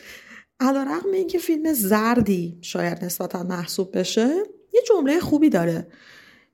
علا 0.60 0.82
رقم 0.82 1.12
این 1.12 1.26
که 1.26 1.38
فیلم 1.38 1.72
زردی 1.72 2.58
شاید 2.60 3.04
نسبتا 3.04 3.42
محسوب 3.42 3.98
بشه 3.98 4.28
یه 4.74 4.80
جمله 4.88 5.20
خوبی 5.20 5.50
داره. 5.50 5.86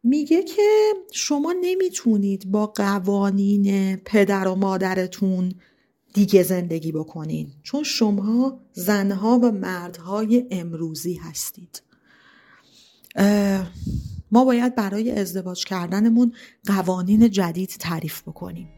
میگه 0.03 0.43
که 0.43 0.93
شما 1.13 1.55
نمی‌تونید 1.61 2.51
با 2.51 2.67
قوانین 2.67 3.97
پدر 3.97 4.49
و 4.49 4.55
مادرتون 4.55 5.53
دیگه 6.15 6.43
زندگی 6.43 6.93
بکنین 6.93 7.53
چون 7.63 7.83
شما 7.83 8.61
زنها 8.73 9.39
و 9.39 9.51
مردهای 9.51 10.47
امروزی 10.51 11.15
هستید. 11.15 11.83
ما 14.33 14.45
باید 14.45 14.75
برای 14.75 15.11
ازدواج 15.11 15.65
کردنمون 15.65 16.35
قوانین 16.67 17.31
جدید 17.31 17.69
تعریف 17.69 18.23
بکنیم. 18.23 18.69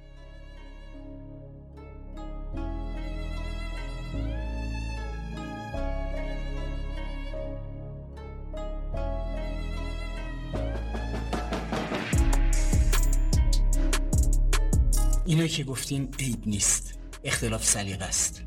اینا 15.27 15.47
که 15.47 15.65
گفتین 15.65 16.09
عیب 16.19 16.47
نیست. 16.47 16.99
اختلاف 17.25 17.67
سلیقه 17.67 18.05
است. 18.05 18.43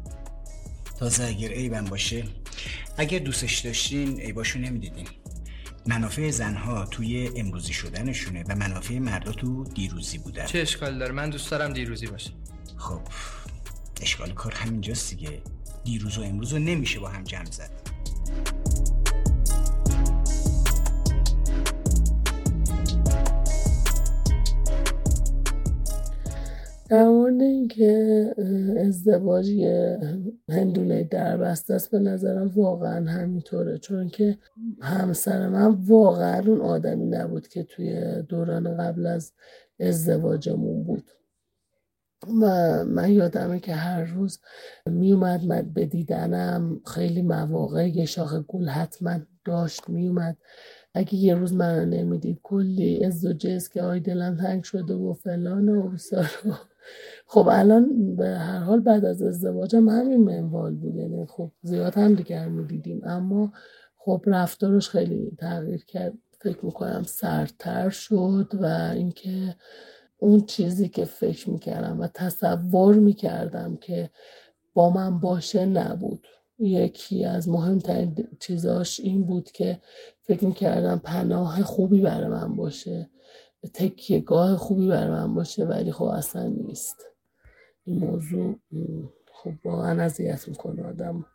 تازه 1.00 1.24
اگر 1.24 1.50
عیبم 1.50 1.86
باشه 1.86 2.24
اگر 2.98 3.20
دوستش 3.20 3.60
داشتین 3.60 4.20
عیباشو 4.20 4.60
نمی‌دیدین. 4.60 5.08
منافع 5.88 6.32
زنها 6.32 6.86
توی 6.86 7.32
امروزی 7.36 7.74
شدنشونه 7.74 8.44
و 8.50 8.56
منافع 8.56 9.00
مردا 9.00 9.32
تو 9.32 9.64
دیروزی 9.64 10.18
بودن. 10.18 10.46
چه 10.46 10.60
اشکال 10.60 10.98
داره؟ 10.98 11.12
من 11.12 11.30
دوست 11.30 11.52
دارم 11.52 11.74
دیروزی 11.74 12.08
باشه 12.08 12.32
خب 12.78 13.02
اشکال 14.02 14.32
کار 14.32 14.54
همینجاست 14.54 15.10
دیگه. 15.10 15.42
دیروز 15.84 16.18
و 16.18 16.22
امروز 16.22 16.54
رو 16.54 16.60
نمیشه 16.60 17.00
با 17.00 17.10
هم 17.10 17.24
جمع 17.24 17.52
زد. 17.52 17.72
در 26.90 27.08
مورد 27.08 27.42
اینکه 27.42 28.34
ازدواج 28.78 29.52
هندونه 30.50 31.04
در 31.04 31.38
بسته 31.38 31.74
است 31.74 31.92
به 31.92 32.00
نظرم 32.00 32.48
واقعا 32.48 33.12
همینطوره. 33.12 33.78
چون 33.78 34.10
که 34.10 34.38
همسر 34.82 35.48
من 35.48 35.68
واقعا 35.68 36.40
اون 36.40 36.62
آدمی 36.62 37.06
نبود 37.06 37.48
که 37.48 37.64
توی 37.64 38.22
دوران 38.22 38.78
قبل 38.78 39.06
از 39.06 39.34
ازدواجمون 39.80 40.84
بود. 40.84 41.12
و 42.42 42.86
من 42.86 43.12
یادمه 43.12 43.60
که 43.60 43.74
هر 43.74 44.04
روز 44.04 44.40
میومد 44.86 45.46
من 45.46 45.62
به 45.62 45.86
دیدنم 45.86 46.82
خیلی 46.86 47.22
مواقع 47.22 47.88
یه 47.90 48.06
شاخ 48.06 48.34
گل 48.48 48.68
حتما 48.68 49.20
داشت 49.46 49.90
میومد 49.90 50.38
اگه 50.94 51.16
یه 51.16 51.36
روز 51.36 51.54
من 51.54 51.90
نمی‌دید 51.90 52.40
کلی 52.44 53.06
از 53.06 53.26
و 53.26 53.34
جز 53.34 53.70
که 53.70 53.82
آی 53.82 54.00
دلم 54.00 54.38
تنگ 54.38 54.64
شده 54.64 54.94
و 54.94 55.14
فلان 55.14 55.70
و 55.70 55.90
بسار 55.90 56.32
خب 57.28 57.48
الان 57.52 58.16
به 58.16 58.28
هر 58.28 58.60
حال 58.60 58.80
بعد 58.80 59.06
از 59.06 59.22
ازدواجم 59.22 59.90
همین 59.90 60.24
منوال 60.24 60.76
بود. 60.76 60.96
یعنی 60.96 61.26
خب 61.26 61.52
زیاد 61.62 61.94
هم 61.94 62.14
دیگر 62.14 62.48
می‌دیدیم. 62.48 63.02
اما 63.04 63.54
خب 63.98 64.24
رفتارش 64.26 64.90
خیلی 64.90 65.32
تغییر 65.40 65.86
کرد. 65.86 66.14
فکر 66.42 66.66
می‌کنم 66.66 67.04
سرتر 67.08 67.90
شد 67.90 68.52
و 68.62 68.66
اینکه 68.94 69.56
اون 70.18 70.42
چیزی 70.42 70.90
که 70.90 71.06
فکر 71.06 71.50
می‌کردم 71.50 72.00
و 72.00 72.08
تصور 72.14 72.96
می‌کردم 72.96 73.76
که 73.76 74.10
با 74.74 74.90
من 74.90 75.20
باشه 75.20 75.66
نبود. 75.66 76.28
یکی 76.60 77.26
از 77.26 77.50
مهمترین 77.50 78.28
چیزاش 78.40 79.00
این 79.00 79.26
بود 79.26 79.52
که 79.52 79.80
فکر 80.22 80.46
می‌کردم 80.46 81.02
پناه 81.04 81.64
خوبی 81.64 82.02
برای 82.02 82.28
من 82.28 82.56
باشه. 82.56 83.10
گاه 84.26 84.58
خوبی 84.58 84.88
برای 84.88 85.10
من 85.10 85.34
باشه 85.34 85.66
ولی 85.66 85.92
خب 85.92 86.04
اصلا 86.04 86.48
نیست. 86.48 86.98
این 87.86 87.98
موضوع 87.98 88.56
خب 89.34 89.52
واقعا 89.66 90.04
اذیت 90.04 90.48
می‌کنه 90.48 90.84
آدم. 90.84 91.26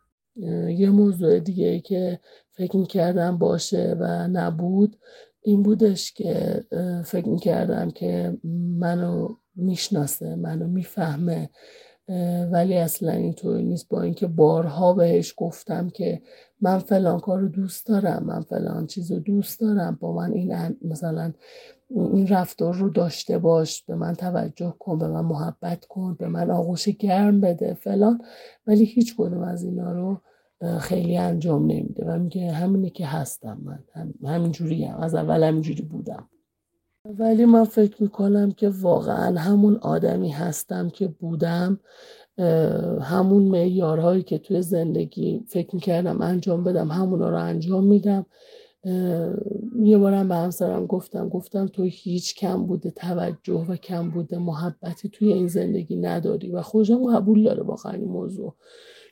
یه 0.69 0.89
موضوع 0.89 1.39
دیگه 1.39 1.67
ای 1.67 1.81
که 1.81 2.19
فکر 2.51 2.77
می‌کردم 2.77 3.37
باشه 3.37 3.97
و 3.99 4.27
نبود 4.27 4.97
این 5.41 5.63
بودش 5.63 6.13
که 6.13 6.63
فکر 7.05 7.29
می‌کردم 7.29 7.91
که 7.91 8.37
منو 8.79 9.29
می‌شناسه 9.55 10.35
منو 10.35 10.67
می‌فهمه. 10.67 11.49
ولی 12.51 12.77
اصلا 12.77 13.11
اینطوری 13.11 13.63
نیست. 13.63 13.89
با 13.89 14.01
اینکه 14.01 14.27
بارها 14.27 14.93
بهش 14.93 15.33
گفتم 15.37 15.89
که 15.89 16.21
من 16.61 16.79
فلان 16.79 17.19
کار 17.19 17.39
رو 17.39 17.47
دوست 17.47 17.87
دارم 17.87 18.23
من 18.23 18.41
فلان 18.41 18.87
چیز 18.87 19.11
رو 19.11 19.19
دوست 19.19 19.59
دارم 19.59 19.97
با 19.99 20.13
من 20.13 20.31
این 20.33 20.77
مثلا 20.81 21.33
این 21.89 22.27
رفتار 22.27 22.73
رو 22.73 22.89
داشته 22.89 23.37
باش 23.37 23.83
به 23.83 23.95
من 23.95 24.13
توجه 24.13 24.75
کن 24.79 24.99
به 24.99 25.07
من 25.07 25.25
محبت 25.25 25.85
کن 25.85 26.15
به 26.19 26.27
من 26.27 26.51
آغوش 26.51 26.89
گرم 26.89 27.41
بده 27.41 27.73
فلان. 27.73 28.21
ولی 28.67 28.85
هیچ 28.85 29.15
کدوم 29.17 29.43
از 29.43 29.63
اینا 29.63 29.91
رو 29.91 30.21
خیلی 30.79 31.17
انجام 31.17 31.61
نمیده. 31.61 32.05
و 32.05 32.19
میگه 32.19 32.51
همینه 32.51 32.89
که 32.89 33.05
هستم 33.05 33.83
من 34.21 34.33
همینجوری 34.33 34.85
هم. 34.85 34.99
از 34.99 35.15
اول 35.15 35.43
همینجوری 35.43 35.81
بودم. 35.81 36.29
ولی 37.05 37.45
من 37.45 37.63
فکر 37.63 38.03
می‌کنم 38.03 38.51
که 38.51 38.69
واقعا 38.69 39.39
همون 39.39 39.75
آدمی 39.75 40.29
هستم 40.29 40.89
که 40.89 41.07
بودم 41.07 41.79
همون 43.01 43.43
معیارهایی 43.43 44.23
که 44.23 44.37
توی 44.37 44.61
زندگی 44.61 45.43
فکر 45.47 45.75
می‌کردم 45.75 46.21
انجام 46.21 46.63
بدم 46.63 46.91
همونا 46.91 47.29
رو 47.29 47.37
انجام 47.37 47.83
میدم. 47.87 48.25
یه 49.83 49.97
بارم 49.97 50.27
به 50.27 50.35
همسرم 50.35 50.85
گفتم 50.85 51.29
گفتم 51.29 51.67
تو 51.67 51.83
هیچ 51.83 52.35
کم 52.35 52.65
بوده 52.65 52.91
توجه 52.91 53.65
و 53.69 53.75
کم 53.75 54.09
بوده 54.09 54.37
محبتی 54.37 55.09
توی 55.09 55.33
این 55.33 55.47
زندگی 55.47 55.95
نداری 55.95 56.51
و 56.51 56.61
خودشم 56.61 57.15
قبول 57.15 57.43
داره 57.43 57.63
واقعا 57.63 57.91
این 57.93 58.09
موضوع. 58.09 58.55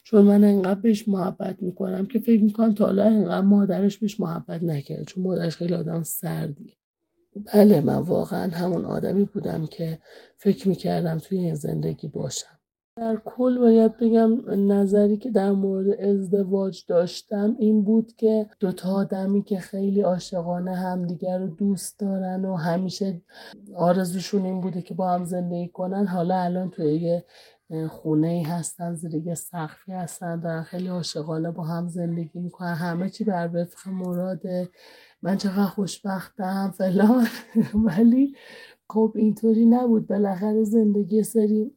چون 0.03 0.25
من 0.25 0.43
انقدر 0.43 0.79
بهش 0.79 1.07
محبت 1.07 1.61
می‌کنم 1.61 2.05
که 2.05 2.19
فکر 2.19 2.43
می‌کنم 2.43 2.73
تا 2.73 2.85
حالا 2.85 3.03
انقدر 3.03 3.45
مادرش 3.45 3.97
بهش 3.97 4.19
محبت 4.19 4.63
نکرد 4.63 5.03
چون 5.07 5.23
مادرش 5.23 5.55
خیلی 5.55 5.73
آدم 5.73 6.03
سردی 6.03 6.73
بله 7.53 7.81
من 7.81 7.97
واقعا 7.97 8.51
همون 8.51 8.85
آدمی 8.85 9.25
بودم 9.25 9.65
که 9.65 9.99
فکر 10.37 10.67
می‌کردم 10.67 11.17
توی 11.17 11.37
این 11.37 11.55
زندگی 11.55 12.07
باشم. 12.07 12.59
در 12.97 13.21
کل 13.25 13.57
باید 13.57 13.97
بگم 13.97 14.51
نظری 14.71 15.17
که 15.17 15.31
در 15.31 15.51
مورد 15.51 16.01
ازدواج 16.01 16.85
داشتم 16.87 17.55
این 17.59 17.83
بود 17.83 18.15
که 18.15 18.49
دوتا 18.59 18.89
آدمی 18.89 19.43
که 19.43 19.59
خیلی 19.59 20.01
عاشقانه 20.01 20.75
همدیگر 20.75 21.37
رو 21.37 21.47
دوست 21.47 21.99
دارن 21.99 22.45
و 22.45 22.55
همیشه 22.55 23.21
آرزوشون 23.75 24.45
این 24.45 24.61
بوده 24.61 24.81
که 24.81 24.93
با 24.93 25.09
هم 25.09 25.25
زندگی 25.25 25.67
کنن. 25.67 26.07
حالا 26.07 26.41
الان 26.41 26.69
توی 26.69 26.95
یه 26.95 27.25
خونه 27.87 28.27
ای 28.27 28.43
هستن 28.43 28.93
زیر 28.93 29.15
یه 29.15 29.35
سقفی 29.35 29.91
هستن 29.91 30.39
دارن 30.39 30.63
خیلی 30.63 30.87
عاشقانه 30.87 31.51
با 31.51 31.63
هم 31.63 31.87
زندگی 31.87 32.39
می‌کنن. 32.39 32.73
همه 32.73 33.09
چی 33.09 33.23
بر 33.23 33.49
وفق 33.53 33.89
مراده. 33.89 34.69
من 35.21 35.37
چقدر 35.37 35.65
خوشبختم 35.65 36.73
فلان. 36.77 37.27
ولی 37.87 38.35
خب 38.89 39.13
اینطوری 39.15 39.65
نبود. 39.65 40.07
بالاخره 40.07 40.63
زندگی 40.63 41.23
سری 41.23 41.71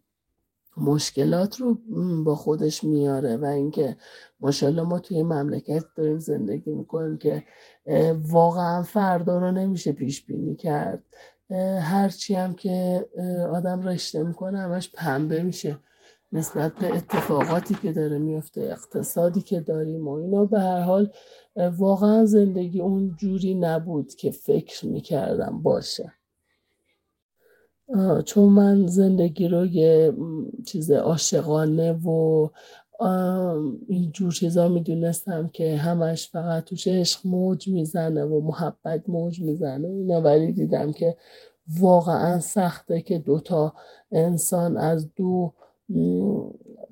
مشکلات 0.77 1.57
رو 1.57 1.79
با 2.25 2.35
خودش 2.35 2.85
میاره 2.85 3.37
و 3.37 3.45
اینکه 3.45 3.97
ماشاءالله 4.41 4.83
ما 4.83 4.99
توی 4.99 5.23
مملکت 5.23 5.85
داریم 5.97 6.19
زندگی 6.19 6.71
می‌کنیم 6.71 7.19
که 7.19 7.45
واقعا 8.23 8.83
فردا 8.83 9.39
رو 9.39 9.53
نمیشه 9.53 9.93
پیش 9.93 10.27
بینی 10.27 10.57
کرد. 10.57 11.05
هرچی 11.81 12.35
هم 12.35 12.55
که 12.55 13.07
آدم 13.53 13.83
رشته 13.83 14.23
می‌کنه 14.23 14.59
همش 14.59 14.91
پنبه 14.95 15.43
میشه. 15.43 15.79
نسبت 16.33 16.73
به 16.75 16.97
اتفاقاتی 16.97 17.75
که 17.75 17.93
داره 17.93 18.19
میفته 18.19 18.61
اقتصادی 18.61 19.41
که 19.41 19.61
داریم 19.61 20.09
و 20.09 20.13
اینا 20.13 20.45
به 20.45 20.61
هر 20.61 20.81
حال 20.81 21.11
واقعا 21.79 22.25
زندگی 22.25 22.81
اون 22.81 23.15
جوری 23.19 23.55
نبود 23.55 24.15
که 24.15 24.31
فکر 24.31 24.87
می‌کردم 24.87 25.63
باشه. 25.63 26.13
چون 28.25 28.49
من 28.49 28.87
زندگی 28.87 29.49
رو 29.49 29.67
یه 29.67 30.13
چیز 30.67 30.91
عاشقانه 30.91 31.93
و 31.93 32.49
این 33.89 34.11
جور 34.13 34.33
چیزا 34.33 34.69
می‌دونستم 34.69 35.49
که 35.49 35.77
همش 35.77 36.31
فقط 36.31 36.65
توش 36.65 36.89
عشق 36.89 37.21
موج 37.25 37.69
می‌زنه 37.69 38.25
و 38.25 38.41
محبت 38.41 39.09
موج 39.09 39.41
می‌زنه 39.41 39.89
اینا 39.89 40.21
ولی 40.21 40.53
دیدم 40.53 40.93
که 40.93 41.17
واقعا 41.81 42.41
سخته 42.41 43.01
که 43.01 43.19
دوتا 43.19 43.75
انسان 44.13 44.77
از 44.77 45.15
دو 45.15 45.53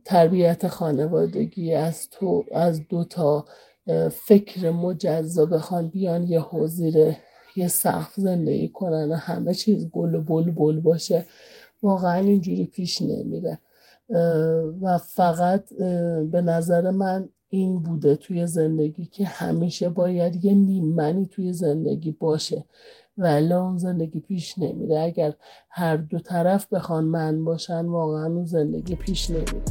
تربیت 0.05 0.69
خانوادگی 0.69 1.75
از 1.75 2.11
تو 2.11 2.45
از 2.53 2.89
دوتا 2.89 3.45
فکر 4.11 4.71
مجزا 4.71 5.47
بخوان 5.47 5.89
بیان 5.89 6.23
یه 6.23 6.41
حضیر 6.41 7.17
یه 7.57 7.69
سقف 7.69 8.15
زندگی 8.17 8.69
کنن 8.69 9.13
و 9.13 9.15
همه 9.15 9.55
چیز 9.55 9.91
گل 9.91 10.15
و 10.15 10.23
بل 10.23 10.51
بل 10.51 10.81
باشه. 10.81 11.27
واقعا 11.83 12.21
اینجوری 12.21 12.67
پیش 12.67 13.03
نمیره. 13.03 13.59
و 14.83 14.99
فقط 14.99 15.75
به 16.31 16.43
نظر 16.43 16.91
من 16.91 17.29
این 17.49 17.83
بوده 17.83 18.17
توی 18.17 18.47
زندگی 18.47 19.07
که 19.07 19.25
همیشه 19.25 19.89
باید 19.89 20.45
یه 20.45 20.55
نیمنی 20.55 21.27
توی 21.27 21.53
زندگی 21.53 22.13
باشه. 22.13 22.65
ولی 23.19 23.53
اون 23.53 23.79
زندگی 23.79 24.21
پیش 24.21 24.59
نمیره. 24.59 25.01
اگر 25.01 25.35
هر 25.71 25.97
دو 25.97 26.19
طرف 26.19 26.73
بخوان 26.73 27.05
من 27.05 27.45
باشن 27.45 27.87
واقعا 27.87 28.27
اون 28.27 28.45
زندگی 28.45 28.95
پیش 28.95 29.31
نمیره. 29.31 29.63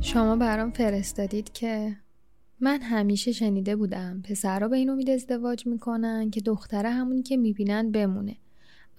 شما 0.00 0.36
برام 0.36 0.70
فرستادید 0.70 1.52
که 1.52 1.96
من 2.60 2.80
همیشه 2.80 3.32
شنیده 3.32 3.76
بودم 3.76 4.22
پسرها 4.22 4.68
به 4.68 4.76
این 4.76 4.90
امید 4.90 5.10
ازدواج 5.10 5.66
می‌کنن 5.66 6.30
که 6.30 6.40
دختره 6.40 6.90
همونی 6.90 7.22
که 7.22 7.36
می‌بینن 7.36 7.90
بمونه. 7.92 8.36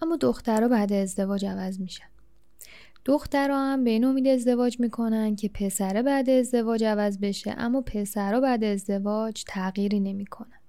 اما 0.02 0.16
دخترها 0.16 0.68
بعد 0.68 0.94
ازدواج 0.94 1.46
عوض 1.46 1.80
میشن. 1.80 2.06
دخترها 3.08 3.74
هم 3.74 3.84
به 3.84 3.90
این 3.90 4.04
امید 4.04 4.28
ازدواج 4.28 4.80
می‌کنن 4.80 5.36
که 5.36 5.50
پسره 5.50 6.02
بعد 6.02 6.30
ازدواج 6.30 6.84
عوض 6.84 7.18
بشه 7.18 7.56
اما 7.58 7.82
پسرها 7.82 8.40
بعد 8.40 8.64
ازدواج 8.64 9.44
تغییری 9.48 10.00
نمی‌کنن. 10.00 10.60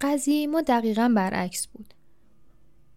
قضیه 0.00 0.46
ما 0.46 0.60
دقیقا 0.60 1.12
برعکس 1.16 1.66
بود. 1.66 1.94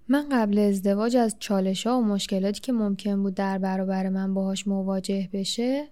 من 0.07 0.29
قبل 0.31 0.59
ازدواج 0.59 1.17
از 1.17 1.35
چالش 1.39 1.87
ها 1.87 1.99
و 1.99 2.03
مشکلاتی 2.03 2.61
که 2.61 2.71
ممکن 2.71 3.23
بود 3.23 3.33
در 3.33 3.57
برابر 3.57 4.09
من 4.09 4.33
باهاش 4.33 4.67
مواجه 4.67 5.29
بشه 5.33 5.87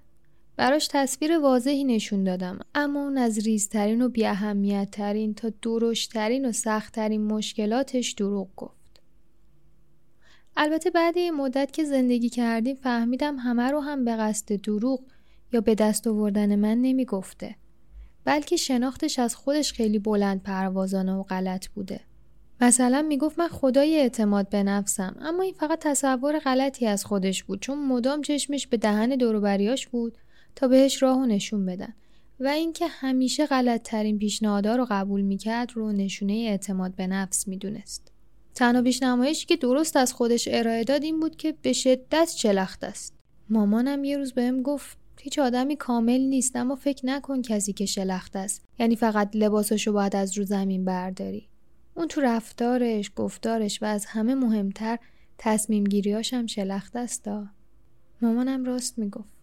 براش 0.58 0.88
تصویر 0.92 1.40
واضحی 1.40 1.84
نشون 1.84 2.24
دادم. 2.24 2.60
اما 2.76 3.04
اون 3.04 3.18
از 3.18 3.40
ریزترین 3.40 4.02
و 4.02 4.10
بی 4.10 4.86
ترین 4.92 5.34
تا 5.34 5.52
درشترین 5.62 6.46
و 6.46 6.52
سختترین 6.52 7.24
مشکلاتش 7.24 8.12
دروغ 8.12 8.48
گفت. 8.56 8.79
البته 10.62 10.90
بعد 10.90 11.18
این 11.18 11.34
مدت 11.34 11.72
که 11.72 11.84
زندگی 11.84 12.30
کردیم 12.30 12.76
فهمیدم 12.76 13.36
همه 13.36 13.72
رو 13.72 13.80
هم 13.80 14.06
به 14.06 14.16
قصد 14.16 14.56
دروغ 14.56 15.00
یا 15.54 15.62
به 15.62 15.76
دست 15.76 16.08
آوردن 16.08 16.56
من 16.56 16.78
نمی‌گفته. 16.78 17.56
بلکه 18.26 18.56
شناختش 18.56 19.20
از 19.20 19.36
خودش 19.36 19.74
خیلی 19.74 20.00
بلند 20.00 20.44
پروازانه 20.44 21.14
و 21.14 21.24
غلط 21.24 21.68
بوده. 21.68 22.02
مثلا 22.62 23.02
می‌گفت 23.02 23.40
من 23.40 23.48
خدای 23.48 24.00
اعتماد 24.00 24.50
به 24.50 24.64
نفسم 24.64 25.16
اما 25.22 25.44
این 25.44 25.54
فقط 25.54 25.80
تصور 25.80 26.40
غلطی 26.40 26.88
از 26.88 27.06
خودش 27.06 27.44
بود 27.44 27.62
چون 27.62 27.86
مدام 27.88 28.22
چشمش 28.22 28.68
به 28.68 28.78
دهن 28.78 29.10
دوروبریاش 29.10 29.88
بود 29.88 30.18
تا 30.56 30.68
بهش 30.68 31.04
راهو 31.04 31.26
نشون 31.26 31.66
بدن. 31.66 31.94
و 32.40 32.48
اینکه 32.48 32.88
همیشه 32.88 33.46
غلط 33.46 33.82
ترین 33.82 34.20
پیشنهادها 34.20 34.76
رو 34.76 34.88
قبول 34.90 35.22
می‌کرد 35.22 35.72
رو 35.74 35.92
نشونه 35.92 36.34
اعتماد 36.34 36.96
به 36.96 37.08
نفس 37.08 37.48
می‌دونست. 37.48 38.12
تنها 38.60 38.82
پیشنمایشی 38.82 39.46
که 39.46 39.56
درست 39.56 39.98
از 39.98 40.14
خودش 40.14 40.48
ارائه 40.52 40.84
داد 40.84 41.04
این 41.04 41.20
بود 41.20 41.36
که 41.36 41.54
به 41.62 41.74
شدت 41.74 42.34
چلخت 42.38 42.84
است. 42.84 43.14
مامانم 43.50 44.04
یه 44.04 44.18
روز 44.18 44.34
بهم 44.34 44.62
گفت 44.62 44.98
هیچ 45.22 45.40
آدمی 45.40 45.76
کامل 45.76 46.22
نیست 46.22 46.56
اما 46.56 46.76
فکر 46.76 47.06
نکن 47.06 47.42
کسی 47.42 47.74
که 47.74 47.86
شلخت 47.86 48.36
است. 48.36 48.66
یعنی 48.80 48.96
فقط 48.96 49.30
لباسشو 49.34 49.94
باید 49.94 50.16
از 50.16 50.38
رو 50.38 50.44
زمین 50.44 50.86
برداری. 50.86 51.48
اون 51.96 52.08
تو 52.08 52.22
رفتارش 52.22 53.12
گفتارش 53.16 53.82
و 53.82 53.86
از 53.86 54.06
همه 54.06 54.36
مهمتر 54.36 54.98
تصمیم 55.38 55.84
گیریاش 55.84 56.34
هم 56.34 56.48
شلخت 56.48 56.96
است 56.96 57.30
مامانم 58.22 58.66
راست 58.66 59.00
می‌گفت. 59.00 59.39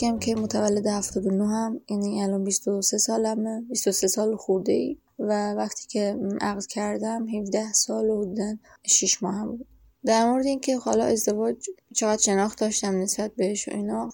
بگم 0.00 0.18
که 0.18 0.34
متولد 0.34 0.86
79 0.86 1.48
هم 1.48 1.80
یعنی 1.90 2.22
الان 2.22 2.44
23 2.44 2.98
سالمه 2.98 3.60
23 3.60 4.08
سال 4.08 4.36
خورده 4.36 4.72
ای 4.72 4.96
و 5.18 5.54
وقتی 5.54 5.86
که 5.88 6.18
عقد 6.40 6.66
کردم 6.66 7.28
17 7.28 7.72
سال 7.72 8.10
و 8.10 8.22
حدودا 8.22 8.56
6 8.86 9.22
ماه 9.22 9.34
هم 9.34 9.56
بود. 9.56 9.66
در 10.04 10.30
مورد 10.30 10.46
اینکه 10.46 10.76
حالا 10.76 11.04
ازدواج 11.04 11.56
چقدر 11.94 12.22
شناخت 12.22 12.60
داشتم 12.60 13.00
نسبت 13.00 13.34
بهش 13.36 13.68
و 13.68 13.70
اینا 13.74 14.10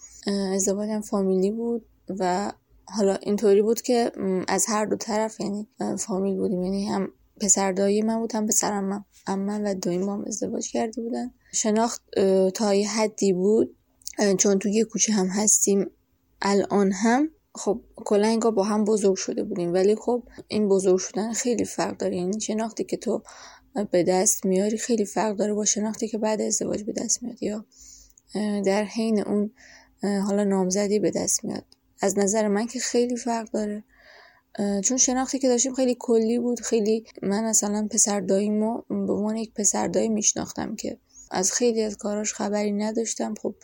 ازدواجم 0.55 1.01
فامیلی 1.01 1.51
بود 1.51 1.87
و 2.09 2.53
حالا 2.85 3.15
اینطوری 3.15 3.63
بود 3.63 3.83
که 3.83 4.13
از 4.49 4.67
هر 4.69 4.85
دو 4.85 4.97
طرف 4.97 5.41
یعنی 5.41 5.69
فامیل 5.99 6.37
بودیم 6.37 6.63
یعنی 6.63 6.87
هم 6.87 7.09
پسر 7.41 7.73
دایی 7.73 8.03
من 8.03 8.19
بود 8.19 8.35
هم 8.35 8.47
پسر 8.47 8.73
امم 8.73 9.05
امم 9.27 9.65
و 9.65 9.75
دایی 9.75 9.99
هم 9.99 10.25
ازدواج 10.27 10.71
کرده 10.71 11.03
بودن. 11.03 11.31
شناخت 11.53 12.03
تا 12.55 12.75
یه 12.75 12.89
حدی 12.89 13.33
بود. 13.33 13.77
چون 14.39 14.59
توی 14.59 14.73
یه 14.73 14.85
کوچه 14.85 15.13
هم 15.13 15.27
هستیم 15.27 15.91
الان 16.43 16.93
هم 16.93 17.31
خب 17.55 17.81
کلا 17.97 18.27
انگار 18.27 18.53
با 18.53 18.63
هم 18.63 18.85
بزرگ 18.85 19.17
شده 19.17 19.43
بودیم. 19.43 19.73
ولی 19.73 19.97
خب 19.97 20.23
این 20.49 20.69
بزرگ 20.69 20.99
شدن 20.99 21.33
خیلی 21.33 21.65
فرق 21.65 21.97
داره. 21.97 22.17
یعنی 22.17 22.41
شناختی 22.41 22.85
که 22.85 22.97
تو 22.97 23.23
به 23.91 24.03
دست 24.03 24.47
میاری 24.47 24.79
خیلی 24.79 25.05
فرق 25.05 25.37
داره 25.37 25.55
با 25.55 25.65
شناختی 25.65 26.09
که 26.09 26.19
بعد 26.19 26.41
ازدواج 26.41 26.83
به 26.83 26.93
دست 26.93 27.23
میاد. 27.23 27.43
یا 27.43 27.65
در 28.65 28.85
حین 28.85 29.21
اون 29.21 29.51
حالا 30.03 30.45
نامزدی 30.45 30.99
به 30.99 31.11
دست 31.11 31.45
میاد. 31.45 31.65
از 32.01 32.19
نظر 32.19 32.49
من 32.49 32.67
که 32.67 32.79
خیلی 32.79 33.17
فرق 33.17 33.51
داره. 33.51 33.85
چون 34.85 34.97
شناختی 34.97 35.39
که 35.39 35.49
داشتیم 35.49 35.75
خیلی 35.75 35.97
کلی 35.99 36.39
بود. 36.39 36.61
خیلی 36.61 37.05
من 37.23 37.45
مثلا 37.45 37.89
پسر 37.91 38.21
داییمو 38.21 38.83
به 38.89 39.13
عنوان 39.13 39.37
یک 39.37 39.55
پسر 39.55 39.89
دایی 39.89 40.09
میشناختم 40.09 40.77
که 40.77 40.99
از 41.31 41.53
خیلی 41.53 41.83
از 41.83 41.97
کاراش 41.97 42.35
خبری 42.35 42.73
نداشتم. 42.73 43.35
خب 43.43 43.55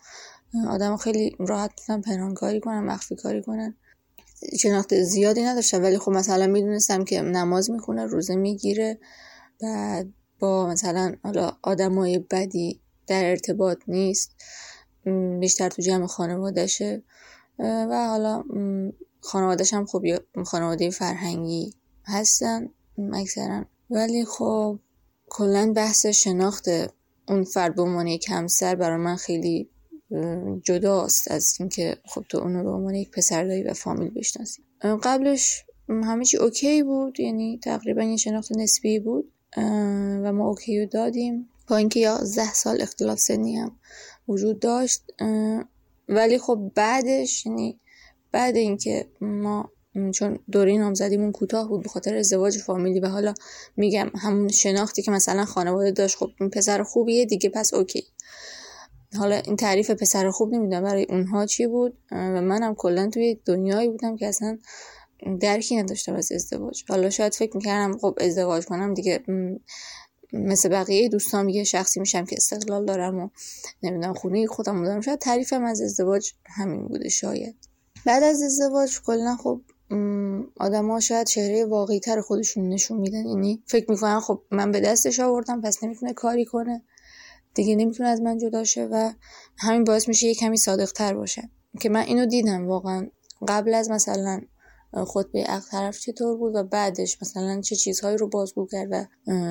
آدم 0.68 0.96
خیلی 0.96 1.36
راحت 1.38 1.70
می‌تونن 1.70 2.00
پنهانکاری 2.00 2.60
کنن 2.60 2.80
مخفی 2.80 3.16
کاری 3.16 3.42
کنن. 3.42 3.74
شناخت 4.60 5.02
زیادی 5.02 5.42
نداشتم 5.42 5.82
ولی 5.82 5.98
خب 5.98 6.10
مثلا 6.10 6.46
می‌دونستم 6.46 7.04
که 7.04 7.20
نماز 7.20 7.70
می‌خونه 7.70 8.06
روزه 8.06 8.34
می‌گیره. 8.34 8.98
بعد 9.62 10.08
با 10.38 10.66
مثلا 10.66 11.14
حالا 11.24 11.52
آدمای 11.62 12.18
بدی 12.18 12.80
در 13.06 13.24
ارتباط 13.24 13.78
نیست 13.88 14.30
بیشتر 15.40 15.68
تو 15.68 15.82
جمع 15.82 16.06
خانوادشه 16.06 17.02
و 17.58 18.06
حالا 18.08 18.44
خانوادش 19.20 19.74
هم 19.74 19.86
خب 19.86 20.02
خانواده 20.46 20.90
فرهنگی 20.90 21.74
هستن 22.04 22.68
اکثرا. 23.12 23.64
ولی 23.90 24.24
خب 24.24 24.78
کلا 25.28 25.72
بحث 25.76 26.06
شناخت 26.06 26.68
اون 27.28 27.44
فرد 27.44 27.74
به 27.74 27.82
عنوان 27.82 28.06
یک 28.06 28.30
همسر 28.30 28.74
برای 28.74 28.96
من 28.96 29.16
خیلی 29.16 29.68
جداست 30.62 31.30
از 31.30 31.56
اینکه 31.60 31.96
خب 32.04 32.24
تو 32.28 32.38
اونو 32.38 32.62
به 32.64 32.70
عنوان 32.70 32.94
یک 32.94 33.10
پسر 33.10 33.64
و 33.66 33.72
فامیل 33.72 34.10
بشناسی. 34.10 34.62
قبلش 35.02 35.64
همه 35.88 36.24
چی 36.24 36.36
okay 36.36 36.82
بود 36.82 37.20
یعنی 37.20 37.60
تقریبا 37.64 38.02
یه 38.02 38.16
شناخت 38.16 38.52
نسبی 38.56 38.98
بود 38.98 39.32
و 40.22 40.32
ما 40.32 40.48
okay 40.48 40.80
رو 40.80 40.86
دادیم. 40.86 41.48
با 41.68 41.76
اینکه 41.76 42.00
یازده 42.00 42.52
سال 42.52 42.82
اختلاف 42.82 43.18
سنی 43.18 43.56
هم 43.56 43.76
وجود 44.28 44.60
داشت 44.60 45.02
ولی 46.08 46.38
خب 46.38 46.72
بعدش 46.74 47.46
یعنی 47.46 47.80
بعد 48.32 48.56
اینکه 48.56 49.08
ما 49.20 49.70
چون 50.14 50.38
دوره 50.50 50.78
نامزدیمون 50.78 51.32
کوتاه 51.32 51.68
بود 51.68 51.82
به 51.82 51.88
خاطر 51.88 52.16
ازدواج 52.16 52.58
فامیلی 52.58 53.00
و 53.00 53.06
حالا 53.06 53.34
میگم 53.76 54.10
همون 54.22 54.48
شناختی 54.48 55.02
که 55.02 55.10
مثلا 55.10 55.44
خانواده 55.44 55.90
داشت 55.90 56.16
خب 56.16 56.30
این 56.40 56.50
پسر 56.50 56.82
خوبیه 56.82 57.26
دیگه 57.26 57.48
پس 57.48 57.74
okay. 57.74 58.04
حالا 59.18 59.36
این 59.36 59.56
تعریف 59.56 59.90
پسر 59.90 60.30
خوب 60.30 60.54
نمی‌دونم 60.54 60.82
برای 60.82 61.06
اونها 61.08 61.46
چی 61.46 61.66
بود؟ 61.66 61.98
و 62.12 62.40
منم 62.42 62.74
کلا 62.74 63.10
توی 63.10 63.40
دنیایی 63.44 63.88
بودم 63.88 64.16
که 64.16 64.26
اصلا 64.26 64.58
درکی 65.40 65.76
نداشتم 65.76 66.14
از 66.14 66.32
ازدواج. 66.32 66.84
حالا 66.88 67.10
شاید 67.10 67.34
فکر 67.34 67.56
می‌کردم 67.56 67.98
خب 67.98 68.18
ازدواج 68.20 68.64
کنم 68.64 68.94
دیگه 68.94 69.24
مثل 70.32 70.68
بقیه 70.68 71.08
دوستان 71.08 71.48
یه 71.48 71.64
شخصی 71.64 72.00
میشم 72.00 72.24
که 72.24 72.36
استقلال 72.36 72.86
دارم 72.86 73.18
و 73.18 73.28
نمی‌دونم 73.82 74.14
خونه 74.14 74.46
خودم 74.46 74.84
دارم. 74.84 75.00
شاید 75.00 75.18
تعریفم 75.18 75.64
از 75.64 75.80
ازدواج 75.80 76.32
همین 76.46 76.88
بوده 76.88 77.08
شاید. 77.08 77.56
بعد 78.06 78.22
از 78.22 78.42
ازدواج 78.42 79.00
کلا 79.06 79.36
خب 79.36 79.60
ها 80.70 81.00
شاید 81.00 81.26
چهره 81.26 81.64
واقعی 81.64 82.00
تر 82.00 82.20
خودشون 82.20 82.68
نشون 82.68 82.98
میدن. 82.98 83.26
یعنی 83.26 83.62
فکر 83.66 83.90
می‌کنن 83.90 84.20
خب 84.20 84.42
من 84.50 84.72
به 84.72 84.80
دستش 84.80 85.20
آوردم 85.20 85.60
پس 85.60 85.84
نمی‌تونه 85.84 86.12
کاری 86.12 86.44
کنه. 86.44 86.82
دیگه 87.54 87.76
نمی‌تونه 87.76 88.08
از 88.08 88.20
من 88.20 88.38
جدا 88.38 88.64
شه 88.64 88.84
و 88.84 89.12
همین 89.58 89.84
باعث 89.84 90.08
میشه 90.08 90.26
یه 90.26 90.34
کمی 90.34 90.56
صادق 90.56 90.92
تر 90.92 91.14
باشه. 91.14 91.50
که 91.80 91.88
من 91.88 92.00
اینو 92.00 92.26
دیدم 92.26 92.66
واقعا. 92.66 93.08
قبل 93.48 93.74
از 93.74 93.90
مثلا 93.90 94.40
خود 94.92 95.32
به 95.32 95.44
عقل 95.44 95.70
طرف 95.70 95.98
چطور 95.98 96.36
بود 96.36 96.54
و 96.54 96.62
بعدش 96.62 97.22
مثلا 97.22 97.60
چه 97.60 97.76
چیزهایی 97.76 98.16
رو 98.16 98.28
بازگو 98.28 98.66
کرد 98.66 98.88
و 98.90 99.06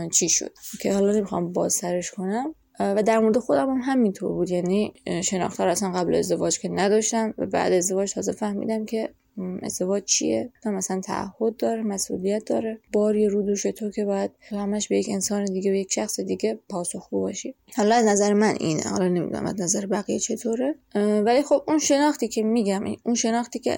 چی 0.09 0.29
شد. 0.29 0.53
که 0.81 0.93
حالا 0.93 1.11
نمی‌خوام 1.11 1.51
باز 1.51 1.73
سرش 1.73 2.11
کنم. 2.11 2.55
و 2.79 3.03
در 3.03 3.19
مورد 3.19 3.39
خودم 3.39 3.69
هم 3.69 3.81
همینطور 3.83 4.31
بود. 4.31 4.49
یعنی 4.49 4.93
شناخته 5.23 5.63
اصلا 5.63 5.91
قبل 5.91 6.15
ازدواج 6.15 6.59
که 6.59 6.69
نداشتم 6.69 7.33
و 7.37 7.45
بعد 7.45 7.73
ازدواج 7.73 8.13
تازه 8.13 8.31
فهمیدم 8.31 8.85
که 8.85 9.13
ازدواج 9.61 10.03
چیه؟ 10.03 10.51
مثلا 10.65 11.01
تعهد 11.01 11.57
داره 11.57 11.83
مسئولیت 11.83 12.45
داره. 12.45 12.79
باری 12.93 13.27
رو 13.27 13.41
دوش 13.41 13.61
تو 13.61 13.91
که 13.91 14.05
باید 14.05 14.31
همش 14.49 14.87
به 14.87 14.97
یک 14.97 15.09
انسان 15.09 15.45
دیگه 15.45 15.71
به 15.71 15.79
یک 15.79 15.93
شخص 15.93 16.19
دیگه 16.19 16.59
پاسخگو 16.69 17.21
باشی. 17.21 17.55
حالا 17.75 17.95
از 17.95 18.05
نظر 18.05 18.33
من 18.33 18.55
اینه. 18.59 18.83
حالا 18.83 19.07
نمی‌دونم 19.07 19.45
از 19.45 19.61
نظر 19.61 19.85
بقیه 19.85 20.19
چطوره. 20.19 20.75
ولی 20.95 21.43
خب 21.43 21.63
اون 21.67 21.79
شناختی 21.79 22.27
که 22.27 22.43
میگم 22.43 22.83
اون 23.05 23.15
شناختی 23.15 23.59
که 23.59 23.77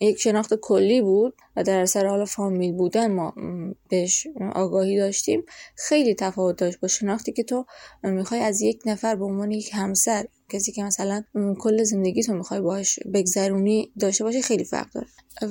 یک 0.00 0.20
شناخت 0.20 0.54
کلی 0.54 1.02
بود 1.02 1.34
و 1.56 1.62
در 1.62 1.80
اثر 1.80 2.06
حالا 2.06 2.24
فامیل 2.24 2.72
بودن 2.72 3.12
ما 3.12 3.34
بهش 3.88 4.26
آگاهی 4.54 4.98
داشتیم 4.98 5.44
خیلی 5.76 6.14
تفاوت 6.14 6.56
داشت 6.56 6.80
با 6.80 6.88
شناختی 6.88 7.32
که 7.32 7.42
تو 7.42 7.64
می‌خوای 8.02 8.40
از 8.40 8.62
یک 8.62 8.82
نفر 8.86 9.16
به 9.16 9.24
عنوان 9.24 9.50
یک 9.50 9.70
همسر 9.74 10.26
کسی 10.48 10.72
که 10.72 10.82
مثلا 10.84 11.24
کل 11.58 11.82
زندگی 11.82 12.22
تو 12.22 12.34
می‌خوای 12.34 12.60
باش 12.60 12.98
بگذرونی 13.14 13.92
داشته 14.00 14.24
باشه 14.24 14.40
خیلی 14.40 14.64
فرق 14.64 14.90
داره. 14.92 15.06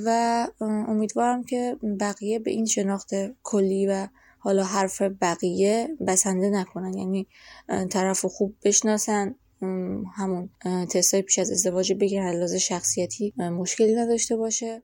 و 0.06 0.48
امیدوارم 0.62 1.44
که 1.44 1.78
بقیه 2.00 2.40
به 2.40 2.52
این 2.52 2.66
شناخت 2.66 3.10
کلی 3.44 3.88
و 3.88 4.08
حالا 4.40 4.64
حرف 4.64 5.02
بقیه 5.02 5.90
بسنده 6.08 6.50
نکنن. 6.50 6.94
یعنی 6.94 7.28
طرف 7.90 8.26
خوب 8.26 8.56
بشناسن. 8.64 9.36
همون 10.16 10.50
تستای 10.90 11.22
پیش 11.22 11.40
از 11.40 11.52
ازدواج 11.52 11.94
بگیرن. 11.94 12.36
لحاظ 12.36 12.54
شخصیتی 12.54 13.34
مشکلی 13.38 13.96
نداشته 13.96 14.36
باشه. 14.36 14.84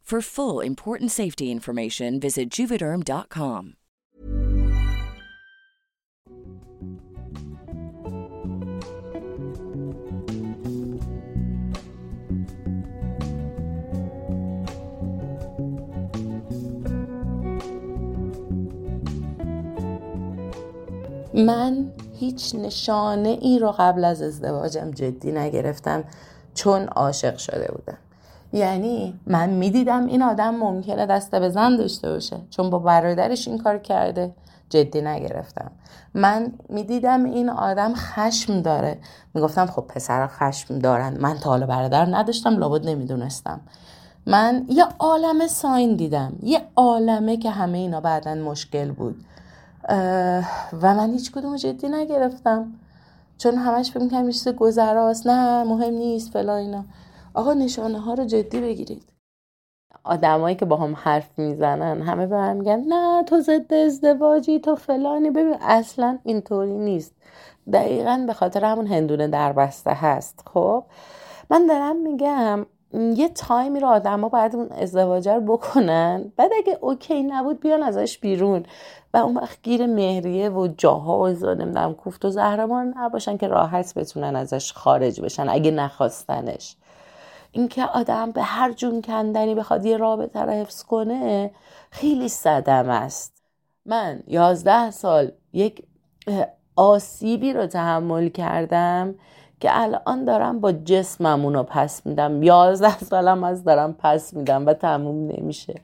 For 0.11 0.19
full 0.19 0.59
important 0.59 1.09
safety 1.09 1.51
information 1.51 2.19
visit 2.19 2.49
juvederm.com. 2.49 3.63
من 21.33 21.91
هیچ 22.19 22.55
نشانه 22.55 23.37
ای 23.41 23.59
رو 23.59 23.75
قبل 23.79 24.05
از 24.05 24.21
ازدواجم 24.21 24.91
جدی 24.91 25.31
نگرفتم 25.31 26.03
چون 26.53 26.81
عاشق 26.87 27.37
شده 27.37 27.71
بودم 27.71 28.10
یعنی 28.53 29.19
من 29.27 29.49
می‌دیدم 29.49 30.05
این 30.05 30.21
آدم 30.21 30.55
ممکنه 30.55 31.05
دسته 31.05 31.39
به 31.39 31.49
زن 31.49 31.75
داشته 31.75 32.09
باشه 32.09 32.37
چون 32.49 32.69
با 32.69 32.79
برادرش 32.79 33.47
این 33.47 33.57
کار 33.57 33.77
کرده. 33.77 34.33
جدی 34.69 35.01
نگرفتم. 35.01 35.71
من 36.13 36.53
می‌دیدم 36.69 37.23
این 37.23 37.49
آدم 37.49 37.93
خشم 37.95 38.61
داره. 38.61 38.97
می‌گفتم 39.33 39.65
خب 39.65 39.81
پسر 39.81 40.27
خشم 40.27 40.79
دارن. 40.79 41.17
من 41.17 41.37
تا 41.37 41.49
حالا 41.49 41.65
برادر 41.65 42.05
نداشتم 42.05 42.57
لابد 42.57 42.87
نمی‌دونستم. 42.87 43.61
من 44.25 44.65
یه 44.69 44.85
عالم 44.99 45.47
ساین 45.47 45.95
دیدم. 45.95 46.33
یه 46.43 46.61
عالمه 46.75 47.37
که 47.37 47.49
همه 47.49 47.77
اینا 47.77 48.01
بعدا 48.01 48.35
مشکل 48.35 48.91
بود. 48.91 49.25
و 50.81 50.95
من 50.95 51.11
هیچ 51.11 51.31
کدوم 51.31 51.55
جدی 51.55 51.89
نگرفتم. 51.89 52.73
چون 53.37 53.55
همش 53.55 53.91
فکر 53.91 54.03
می‌کنم 54.03 54.29
چیز 54.29 54.47
گذراست. 54.47 55.27
نه 55.27 55.63
مهم 55.63 55.93
نیست 55.93 56.31
فلا 56.31 56.55
اینا. 56.55 56.85
آقا 57.33 57.53
نشانه 57.53 57.99
ها 57.99 58.13
رو 58.13 58.25
جدی 58.25 58.61
بگیرید. 58.61 59.03
آدمایی 60.03 60.55
که 60.55 60.65
با 60.65 60.77
هم 60.77 60.95
حرف 60.95 61.39
می‌زنن 61.39 62.01
همه 62.01 62.27
به 62.27 62.37
هم 62.37 62.55
میگن 62.55 62.83
نه 62.87 63.23
تو 63.23 63.39
ضد 63.39 63.73
ازدواجی 63.73 64.59
تو 64.59 64.75
فلانی. 64.75 65.29
ببین 65.29 65.57
اصلا 65.61 66.19
اینطوری 66.23 66.77
نیست. 66.77 67.15
دقیقا 67.73 68.23
به 68.27 68.33
خاطر 68.33 68.65
همون 68.65 68.87
هندونه 68.87 69.27
در 69.27 69.53
بسته 69.53 69.91
هست. 69.91 70.43
خب؟ 70.53 70.83
من 71.49 71.65
دارم 71.65 71.95
میگم 71.95 72.65
یه 72.93 73.29
تایمی 73.29 73.79
رو 73.79 73.87
آدما 73.87 74.29
باید 74.29 74.55
اون 74.55 74.71
ازدواجه 74.71 75.33
رو 75.33 75.41
بکنن. 75.41 76.31
بعد 76.37 76.51
اگه 76.57 76.77
اوکی 76.81 77.23
نبود 77.23 77.59
بیان 77.59 77.83
ازش 77.83 78.17
بیرون. 78.17 78.65
و 79.13 79.17
اون 79.17 79.37
وقت 79.37 79.61
گیر 79.63 79.85
مهریه 79.85 80.49
و 80.49 80.67
جاها 80.77 81.19
و 81.19 81.27
نمی‌دونم 81.27 81.93
کوفت 81.93 82.25
و 82.25 82.29
زهرمان 82.29 82.93
نباشن 82.97 83.37
که 83.37 83.47
راحت 83.47 83.93
بتونن 83.93 84.35
ازش 84.35 84.73
خارج 84.73 85.21
بشن 85.21 85.49
اگه 85.49 85.71
نخواستنش. 85.71 86.75
اینکه 87.51 87.85
آدم 87.85 88.31
به 88.31 88.43
هر 88.43 88.71
جون 88.71 89.01
کندنی 89.01 89.55
بخواد 89.55 89.85
یه 89.85 89.97
رابطه 89.97 90.39
رو 90.39 90.51
حفظ 90.51 90.83
کنه 90.83 91.51
خیلی 91.91 92.29
صدم 92.29 92.89
است. 92.89 93.43
من 93.85 94.23
یازده 94.27 94.91
سال 94.91 95.31
یک 95.53 95.83
آسیبی 96.75 97.53
رو 97.53 97.67
تحمل 97.67 98.29
کردم 98.29 99.15
که 99.59 99.69
الان 99.71 100.25
دارم 100.25 100.59
با 100.59 100.71
جسمم 100.71 101.45
اونو 101.45 101.63
پس 101.63 102.05
میدم. 102.05 102.43
یازده 102.43 102.99
سالم 102.99 103.43
از 103.43 103.63
دارم 103.63 103.93
پس 103.93 104.33
میدم 104.33 104.65
و 104.65 104.73
تموم 104.73 105.27
نمیشه. 105.27 105.81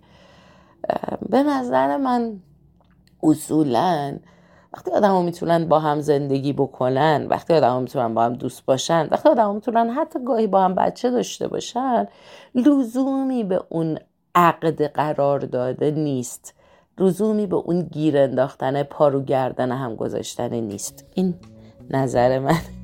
به 1.30 1.44
نظر 1.44 1.98
من 1.98 2.40
اصولا 3.24 4.18
وقتی 4.78 4.92
آدم 4.92 5.24
می‌تونن 5.24 5.66
با 5.66 5.80
هم 5.80 6.02
زندگی 6.02 6.54
بکنن 6.54 7.28
وقتی 7.30 7.54
آدم 7.54 7.82
می‌تونن 7.82 8.14
با 8.14 8.24
هم 8.24 8.34
دوست 8.34 8.66
باشن 8.66 9.08
وقتی 9.12 9.30
آدم 9.30 9.56
می‌تونن 9.56 9.90
حتی 9.90 10.20
گاهی 10.24 10.48
با 10.48 10.64
هم 10.64 10.76
بچه 10.76 11.12
داشته 11.12 11.48
باشن 11.48 12.08
لزومی 12.56 13.44
به 13.44 13.62
اون 13.70 14.00
عقد 14.36 14.82
قرار 14.82 15.40
داده 15.40 15.92
نیست. 15.92 16.54
لزومی 16.98 17.48
به 17.48 17.56
اون 17.56 17.82
گیر 17.82 18.18
انداختن 18.18 18.84
پارو 18.84 19.22
گردن 19.22 19.72
هم 19.72 19.96
گذاشتن 19.96 20.54
نیست. 20.54 21.06
این 21.14 21.36
نظر 21.90 22.40
من. 22.40 22.77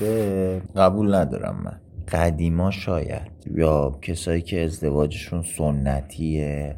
دربسته 0.00 0.62
قبول 0.76 1.14
ندارم 1.14 1.56
من. 1.64 1.87
قدیما 2.12 2.70
شاید. 2.70 3.32
یا 3.54 3.98
کسایی 4.02 4.42
که 4.42 4.64
ازدواجشون 4.64 5.42
سنتیه 5.42 6.76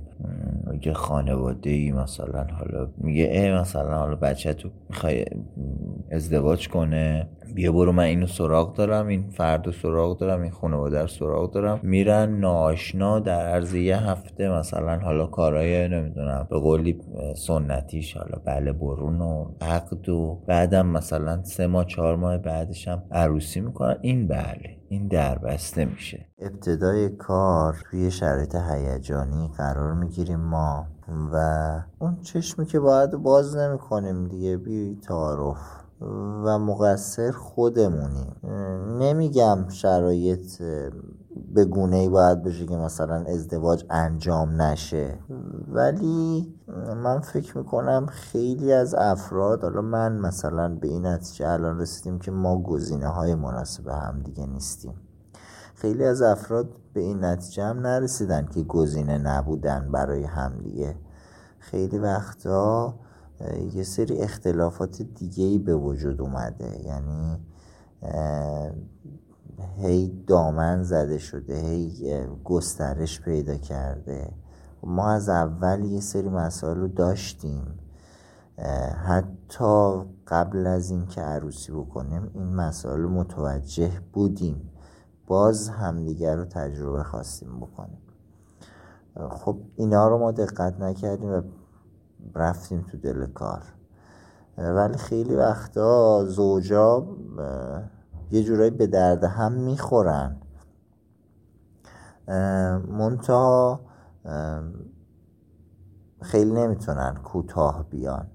یه 0.86 0.92
خانواده 0.92 1.70
ای 1.70 1.92
مثلا 1.92 2.46
حالا 2.58 2.88
میگه 2.98 3.24
ای 3.24 3.52
مثلا 3.52 3.98
حالا 3.98 4.14
بچه 4.16 4.52
تو 4.52 4.68
می‌خوای 4.88 5.24
ازدواج 6.12 6.68
کنه 6.68 7.28
بیا 7.54 7.72
برو 7.72 7.92
من 7.92 8.02
اینو 8.04 8.26
سراغ 8.26 8.76
دارم 8.76 9.06
این 9.06 9.30
فرد 9.30 9.70
سراغ 9.70 10.18
دارم 10.18 10.42
این 10.42 10.50
خانواده 10.50 11.00
رو 11.00 11.06
سراغ 11.06 11.52
دارم. 11.52 11.80
میرن 11.82 12.40
ناشنا 12.40 13.20
در 13.20 13.46
عرض 13.46 13.74
یه 13.74 13.96
هفته 13.96 14.48
مثلا 14.48 14.98
حالا 14.98 15.26
کارهای 15.26 15.88
نمی‌دونم 15.88 16.46
به 16.50 16.58
قولی 16.58 16.98
سنتیش 17.36 18.16
حالا 18.16 18.38
بله 18.44 18.72
برون 18.72 19.20
و 19.20 19.50
عقد 19.60 20.08
و 20.08 20.38
بعدم 20.46 20.86
مثلا 20.86 21.42
سه 21.42 21.66
ماه 21.66 21.84
چهار 21.84 22.16
ماه 22.16 22.38
بعدش 22.38 22.88
هم 22.88 23.02
عروسی 23.10 23.60
می‌کنن. 23.60 23.96
این 24.00 24.28
بله. 24.28 24.79
این 24.92 25.09
دربسته 25.09 25.85
میشه 25.85 26.26
ابتدای 26.38 27.09
کار 27.09 27.83
توی 27.90 28.11
شرایط 28.11 28.55
هیجانی 28.55 29.50
قرار 29.57 29.94
می‌گیریم 29.94 30.40
ما 30.40 30.87
و 31.33 31.37
اون 31.98 32.20
چشمی 32.20 32.66
که 32.66 32.81
باید 32.81 33.11
باز 33.11 33.57
نمی‌کنیم 33.57 34.29
دیگه 34.29 34.57
بی 34.57 34.98
تعارف. 35.03 35.79
و 36.44 36.58
مقصر 36.58 37.30
خودمونیم. 37.30 38.36
نمیگم 38.98 39.68
شرایط 39.68 40.62
به 41.54 41.64
گونه 41.64 41.96
ای 41.96 42.08
باید 42.08 42.42
بشه 42.42 42.66
که 42.66 42.76
مثلا 42.76 43.14
ازدواج 43.14 43.84
انجام 43.90 44.62
نشه 44.62 45.18
ولی 45.68 46.54
من 47.02 47.20
فکر 47.20 47.58
می‌کنم 47.58 48.06
خیلی 48.06 48.72
از 48.72 48.94
افراد 48.94 49.62
حالا 49.62 49.80
من 49.80 50.18
مثلا 50.18 50.68
به 50.68 50.88
این 50.88 51.06
نتیجه 51.06 51.48
الان 51.48 51.80
رسیدیم 51.80 52.18
که 52.18 52.30
ما 52.30 52.62
گزینه 52.62 53.08
های 53.08 53.34
مناسب 53.34 53.88
هم 53.88 54.22
دیگه 54.24 54.46
نیستیم. 54.46 54.94
خیلی 55.74 56.04
از 56.04 56.22
افراد 56.22 56.68
به 56.94 57.00
این 57.00 57.24
نتیجه 57.24 57.64
هم 57.64 57.78
نرسیدن 57.78 58.46
که 58.46 58.62
گزینه 58.62 59.18
نبودن 59.18 59.92
برای 59.92 60.24
همدیگه 60.24 60.96
خیلی 61.58 61.98
وقتا 61.98 62.94
یه 63.74 63.83
سری 63.83 64.18
اختلافات 64.18 65.03
دیگه 65.03 65.44
ای 65.44 65.59
به 65.59 65.74
وجود 65.74 66.20
اومده. 66.20 66.81
یعنی 66.85 67.38
هی 69.76 70.24
دامن 70.26 70.83
زده 70.83 71.18
شده 71.18 71.61
هی 71.61 72.26
گسترش 72.44 73.20
پیدا 73.20 73.57
کرده. 73.57 74.33
ما 74.83 75.11
از 75.11 75.29
اول 75.29 75.85
یه 75.85 76.00
سری 76.00 76.29
مسائل 76.29 76.76
رو 76.76 76.88
داشتیم. 76.88 77.79
حتی 79.05 80.05
قبل 80.26 80.66
از 80.66 80.90
اینکه 80.90 81.20
عروسی 81.20 81.72
بکنیم 81.72 82.31
این 82.35 82.55
مسائل 82.55 83.00
متوجه 83.00 83.90
بودیم. 84.12 84.70
باز 85.26 85.68
همدیگر 85.68 86.37
رو 86.37 86.44
تجربه 86.44 87.03
خواستیم 87.03 87.61
بکنیم. 87.61 87.98
خب 89.31 89.57
اینا 89.76 90.09
رو 90.09 90.18
ما 90.18 90.33
دقت 90.33 90.81
نکردیم 90.81 91.29
و 91.29 91.42
رفتیم 92.35 92.87
تو 92.90 92.96
دل 92.96 93.26
کار. 93.26 93.62
ولی 94.59 94.96
خیلی 94.96 95.37
وقتا 95.37 96.24
زوجا 96.24 97.06
یه 98.30 98.42
جورایی 98.42 98.70
به 98.70 98.87
درد 98.87 99.24
هم 99.24 99.52
می‌خورن. 99.52 100.37
منتها 102.88 103.80
خیلی 106.22 106.52
نمی‌تونن 106.52 107.14
کوتاه 107.24 107.85
بیان. 107.90 108.26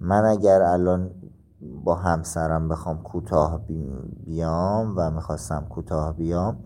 من 0.00 0.24
اگر 0.24 0.62
الان 0.62 1.10
با 1.84 1.94
همسرم 1.94 2.68
بخوام 2.68 3.02
کوتاه 3.02 3.60
بیام 4.24 4.94
و 4.96 5.10
می‌خواستم 5.10 5.66
کوتاه 5.70 6.12
بیام 6.12 6.64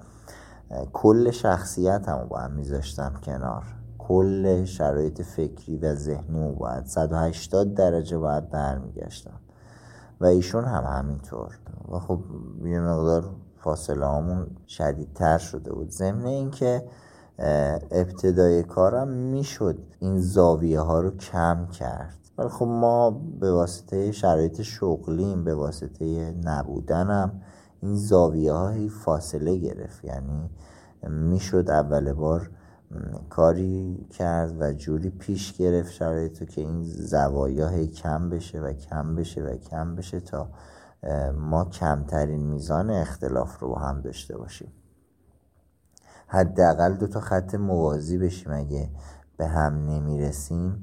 کل 0.92 1.30
شخصیتمو 1.30 2.26
با 2.26 2.38
هم 2.38 2.52
میذاشتم 2.52 3.14
کنار. 3.22 3.75
کل 4.08 4.64
شرایط 4.64 5.22
فکری 5.22 5.76
و 5.76 5.94
ذهنی 5.94 6.48
رو 6.48 6.54
باید 6.54 6.86
180 6.86 7.74
درجه 7.74 8.18
باید 8.18 8.50
برمیگشتم 8.50 9.40
و 10.20 10.26
ایشون 10.26 10.64
هم 10.64 10.84
همینطور. 10.84 11.58
و 11.92 11.98
خب 11.98 12.20
یه 12.64 12.80
مقدار 12.80 13.30
فاصله 13.56 14.06
همون 14.06 14.46
شدیدتر 14.68 15.38
شده 15.38 15.72
بود. 15.72 15.90
ضمن 15.90 16.26
اینکه 16.26 16.84
ابتدای 17.90 18.62
کارم 18.62 19.08
می‌شد 19.08 19.78
این 20.00 20.20
زاویه 20.20 20.80
ها 20.80 21.00
رو 21.00 21.10
کم 21.10 21.66
کرد. 21.66 22.18
ولی 22.38 22.48
خب 22.48 22.66
ما 22.66 23.10
به 23.40 23.52
واسطه 23.52 24.12
شرایط 24.12 24.62
شغلیم 24.62 25.44
به 25.44 25.54
واسطه 25.54 26.34
نبودنم 26.44 27.40
این 27.82 27.96
زاویه 27.96 28.52
های 28.52 28.88
فاصله 28.88 29.56
گرفت. 29.56 30.04
یعنی 30.04 30.50
می‌شد 31.08 31.70
اول 31.70 32.12
بار 32.12 32.50
کاری 33.28 34.06
کرد 34.10 34.60
و 34.60 34.72
جوری 34.72 35.10
پیش 35.10 35.52
گرفت 35.56 35.92
شرایطو 35.92 36.44
که 36.44 36.60
این 36.60 36.82
زوایا 36.82 37.86
کم 37.86 38.30
بشه 38.30 38.60
و 38.60 38.72
کم 38.72 39.14
بشه 39.14 39.42
و 39.42 39.56
کم 39.56 39.96
بشه 39.96 40.20
تا 40.20 40.50
ما 41.34 41.64
کمترین 41.64 42.46
میزان 42.46 42.90
اختلاف 42.90 43.58
رو 43.58 43.68
با 43.68 43.78
هم 43.78 44.00
داشته 44.00 44.36
باشیم. 44.38 44.72
حداقل 46.26 46.94
دو 46.94 47.06
تا 47.06 47.20
خط 47.20 47.54
موازی 47.54 48.18
بشیم. 48.18 48.52
اگه 48.52 48.90
به 49.36 49.46
هم 49.46 49.86
نمی‌رسیم 49.86 50.82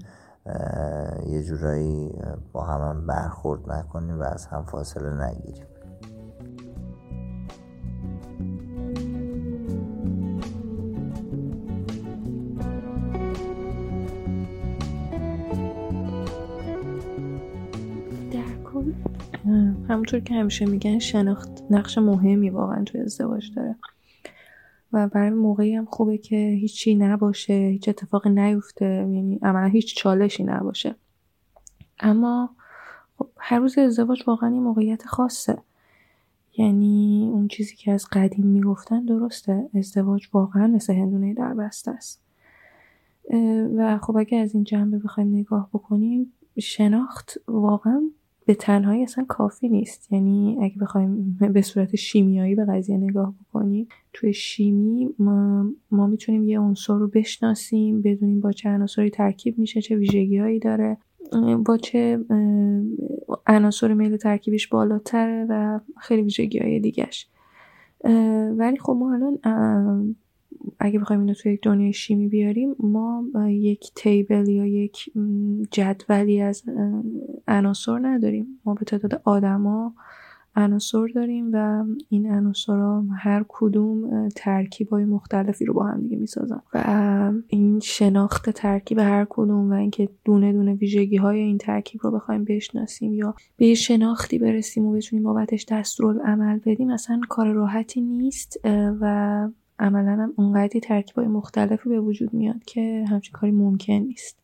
یه 1.26 1.44
جورایی 1.44 2.22
با 2.52 2.64
هم, 2.64 2.82
هم 2.82 3.08
برخورد 3.08 3.72
نکنیم 3.72 4.20
و 4.20 4.24
از 4.24 4.46
هم 4.46 4.66
فاصله 4.66 5.28
نگیریم. 5.28 5.66
همونطور 19.94 20.20
که 20.20 20.34
همیشه 20.34 20.66
میگن 20.66 21.00
شناخت 21.00 21.64
نقش 21.70 21.98
مهمی 21.98 22.50
واقعا 22.50 22.84
توی 22.84 23.02
ازدواج 23.02 23.54
داره. 23.56 23.76
و 24.94 25.08
برای 25.08 25.30
موقعی 25.30 25.76
هم 25.76 25.86
خوبه 25.86 26.18
که 26.18 26.36
هیچی 26.36 26.96
نباشه 26.96 27.54
هیچ 27.54 27.90
اتفاقی 27.90 28.30
نیفته 28.30 28.86
یعنی 28.86 29.40
عملا 29.42 29.68
هیچ 29.68 29.96
چالشی 29.96 30.44
نباشه. 30.44 30.96
اما 32.00 32.50
خب 33.18 33.28
هر 33.38 33.60
روز 33.60 33.78
ازدواج 33.78 34.24
واقعا 34.28 34.50
یه 34.50 34.60
موقعیت 34.60 35.06
خاصه. 35.06 35.58
یعنی 36.58 37.30
اون 37.34 37.48
چیزی 37.48 37.76
که 37.76 37.92
از 37.92 38.08
قدیم 38.12 38.48
می‌گفتن 38.48 39.06
درسته 39.06 39.70
ازدواج 39.76 40.28
واقعا 40.34 40.68
مثل 40.68 40.94
هندونه 40.94 41.34
در 41.34 41.54
بسته 41.54 41.92
است 41.92 42.22
و 43.76 43.98
خب 43.98 44.18
اگه 44.18 44.38
از 44.38 44.56
این 44.56 44.64
جنبه 44.64 45.00
بخوایم 45.00 45.36
نگاه 45.36 45.70
بکنیم 45.74 46.34
شناخت 46.60 47.38
واقعا 47.48 48.02
به 48.46 48.56
تنهایی 48.56 49.04
اصلا 49.04 49.26
کافی 49.28 49.70
نیست. 49.70 50.12
یعنی 50.12 50.58
اگه 50.62 50.78
بخوایم 50.78 51.38
به 51.54 51.62
صورت 51.62 51.96
شیمیایی 51.96 52.56
به 52.56 52.66
قضیه 52.66 52.98
نگاه 52.98 53.34
بکنیم 53.42 53.88
توی 54.14 54.34
شیمی 54.34 55.10
ما, 55.20 55.66
ما 55.92 56.08
می‌تونیم 56.08 56.44
یه 56.44 56.60
عنصر 56.60 56.94
رو 56.94 57.08
بشناسیم 57.08 58.02
بدونیم 58.02 58.40
با 58.40 58.52
چه 58.52 58.70
عناصری 58.70 59.10
ترکیب 59.10 59.60
میشه 59.60 59.82
چه 59.82 59.96
ویژگی 59.96 60.38
هایی 60.38 60.60
داره 60.60 60.98
با 61.66 61.78
چه 61.78 62.20
عناصر 63.48 63.94
میل 63.94 64.18
ترکیبش 64.18 64.68
بالاتره 64.68 65.46
و 65.50 65.80
خیلی 65.98 66.22
ویژگی 66.22 66.60
های 66.60 66.80
دیگهش 66.80 67.28
ولی 68.58 68.78
خب 68.78 68.94
ما 69.00 69.14
الان 69.14 69.40
اگه 70.80 71.00
بخوایم 71.00 71.22
اینو 71.22 71.34
توی 71.34 71.54
یک 71.54 71.62
دنیای 71.64 71.94
شیمی 71.94 72.28
بیاریم 72.28 72.76
ما 72.80 73.24
یک 73.50 73.92
تیبل 73.96 74.50
یا 74.50 74.66
یک 74.66 75.12
جدولی 75.72 76.42
از 76.42 76.64
عناصر 77.48 78.00
نداریم. 78.00 78.60
ما 78.66 78.74
به 78.74 78.86
تعداد 78.86 79.22
آدما 79.24 79.94
عناصر 80.56 81.08
داریم 81.16 81.50
و 81.54 81.86
این 82.10 82.32
عناصرها 82.32 83.04
هر 83.18 83.46
کدوم 83.48 84.30
ترکیب 84.30 84.90
های 84.90 85.06
مختلفی 85.06 85.66
رو 85.66 85.74
با 85.74 85.84
هم 85.84 86.02
دیگه 86.02 86.18
می‌سازن. 86.18 86.62
و 86.74 87.32
این 87.48 87.80
شناخت 87.80 88.50
ترکیب 88.50 89.00
هر 89.00 89.26
کدوم 89.30 89.72
و 89.72 89.74
اینکه 89.74 90.10
دونه 90.26 90.54
دونه 90.54 90.74
ویژگی 90.74 91.18
های 91.18 91.40
این 91.40 91.58
ترکیب 91.58 92.02
رو 92.04 92.12
بخوایم 92.12 92.44
بشناسیم 92.44 93.14
یا 93.14 93.36
به 93.58 93.74
شناختی 93.74 94.40
برسیم 94.40 94.86
و 94.86 94.92
بتونیم 94.92 95.24
بابتش 95.24 95.66
دستورالعمل 95.70 96.60
بدیم 96.66 96.90
اصلا 96.90 97.22
کار 97.30 97.52
راحتی 97.54 98.02
نیست. 98.02 98.60
و 99.02 99.50
عملا 99.84 100.12
هم 100.12 100.34
اونقدری 100.38 100.80
ترکیب 100.80 101.16
های 101.16 101.28
مختلفی 101.28 101.90
به 101.90 102.00
وجود 102.00 102.34
میاد 102.34 102.64
که 102.66 103.06
همچین 103.10 103.32
کاری 103.32 103.52
ممکن 103.52 103.94
نیست. 103.94 104.38